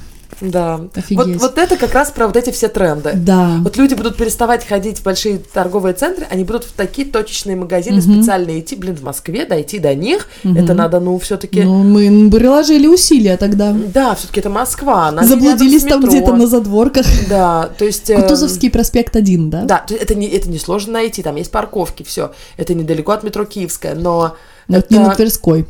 [0.41, 0.77] Да.
[0.77, 1.41] Вот, Офигеть.
[1.41, 3.13] вот это как раз про вот эти все тренды.
[3.15, 3.57] Да.
[3.63, 8.01] Вот люди будут переставать ходить в большие торговые центры, они будут в такие точечные магазины
[8.01, 8.17] Мгм.
[8.21, 8.77] специально идти.
[8.77, 10.57] Блин, в Москве дойти до них, Мгм.
[10.57, 11.63] это надо, ну, все-таки.
[11.63, 13.73] Ну, мы приложили усилия тогда.
[13.73, 15.09] Да, все-таки это Москва.
[15.09, 17.07] она Заблудились там где-то на задворках.
[17.29, 18.11] Да, то есть.
[18.11, 19.63] эм, Кутузовский проспект 1, да?
[19.63, 22.33] Да, это не, это не сложно найти, там есть парковки, все.
[22.57, 24.37] Это недалеко от метро Киевская, но
[24.69, 25.67] Но это не на Тверской.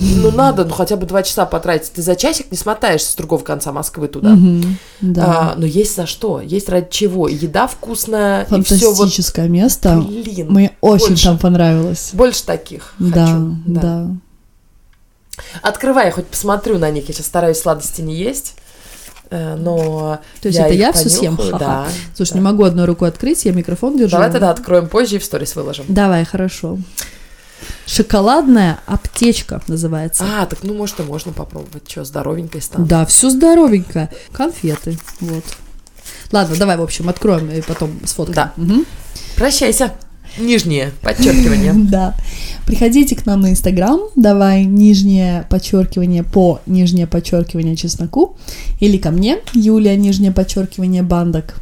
[0.00, 1.92] Ну надо, ну хотя бы два часа потратить.
[1.92, 4.30] Ты за часик не смотаешься с другого конца Москвы туда.
[4.30, 5.24] Мгм, Да.
[5.24, 7.28] А, но есть за что, есть ради чего.
[7.28, 8.96] Еда вкусная, и все вот.
[8.98, 9.96] Фантастическое место.
[10.00, 11.24] Блин, Мне очень больше.
[11.24, 12.10] там понравилось.
[12.12, 13.56] Больше таких Да, хочу.
[13.66, 14.06] да.
[15.62, 17.08] Открывай, я хоть посмотрю на них.
[17.08, 18.56] Я сейчас стараюсь сладости не есть.
[19.30, 21.36] э, Но То есть я это я всё съем?
[21.36, 21.58] Ха-ха.
[21.58, 21.86] Да.
[22.16, 22.38] Слушай, да.
[22.38, 24.12] не могу одной рукой открыть, я микрофон держу.
[24.12, 25.84] Давай тогда откроем позже и в сторис выложим.
[25.88, 26.78] Давай, хорошо.
[27.86, 30.24] Шоколадная аптечка называется.
[30.26, 31.90] А, так ну может и можно попробовать.
[31.90, 32.86] Что, здоровенькой стану.
[32.86, 34.10] Да, все здоровенько.
[34.32, 34.98] Конфеты.
[35.20, 35.44] Вот.
[36.32, 38.34] Ладно, давай, в общем, откроем и потом сфоткаем.
[38.34, 38.52] Да.
[38.56, 38.86] Мгм.
[39.36, 39.94] Прощайся.
[40.38, 41.72] Нижнее подчеркивание.
[41.88, 42.14] Да.
[42.66, 48.36] Приходите к нам на Инстаграм, давай нижнее подчеркивание по нижнее подчеркивание чесноку,
[48.78, 51.54] или ко мне, Юлия, нижнее подчеркивание бандок.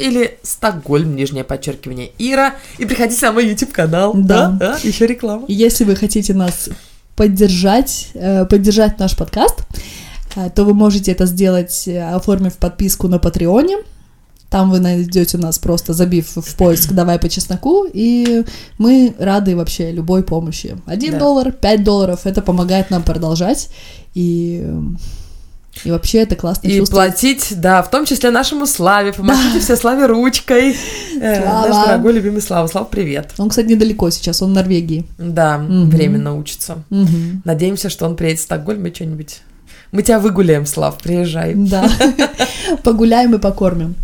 [0.00, 2.54] Или Стокгольм, нижнее подчеркивание Ира.
[2.78, 4.12] И приходите на мой YouTube канал.
[4.14, 4.48] Да.
[4.48, 5.44] Да, еще реклама.
[5.48, 6.68] Если вы хотите нас
[7.16, 9.60] поддержать, э, поддержать наш подкаст,
[10.36, 13.78] э, то вы можете это сделать, э, оформив подписку на Патреоне.
[14.48, 18.44] Там вы найдете нас просто забив в поиск «Давай по чесноку», и
[18.78, 20.76] мы рады вообще любой помощи.
[20.86, 21.18] Один Да.
[21.20, 23.68] доллар, пять долларов, это помогает нам продолжать,
[24.14, 24.66] и,
[25.84, 27.12] и вообще это классно И чувствовать.
[27.12, 29.12] платить, да, в том числе нашему Славе.
[29.12, 30.76] Помогите все Славе ручкой.
[31.20, 31.68] Э, Слава.
[31.68, 32.66] Наш дорогой любимый Слава.
[32.66, 33.32] Слава, привет.
[33.38, 35.04] Он, кстати, недалеко сейчас, он в Норвегии.
[35.18, 35.90] Да, Мгм.
[35.90, 36.82] временно учится.
[36.90, 37.42] Мгм.
[37.44, 39.40] Надеемся, что он приедет в Стокгольм и что-нибудь...
[39.92, 41.54] Мы тебя выгуляем, Слав, приезжай.
[41.54, 41.88] Да.
[42.84, 43.96] Погуляем и покормим.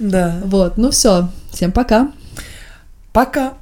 [0.00, 0.40] Да.
[0.44, 2.10] Вот, ну все, всем пока.
[3.12, 3.54] Пока.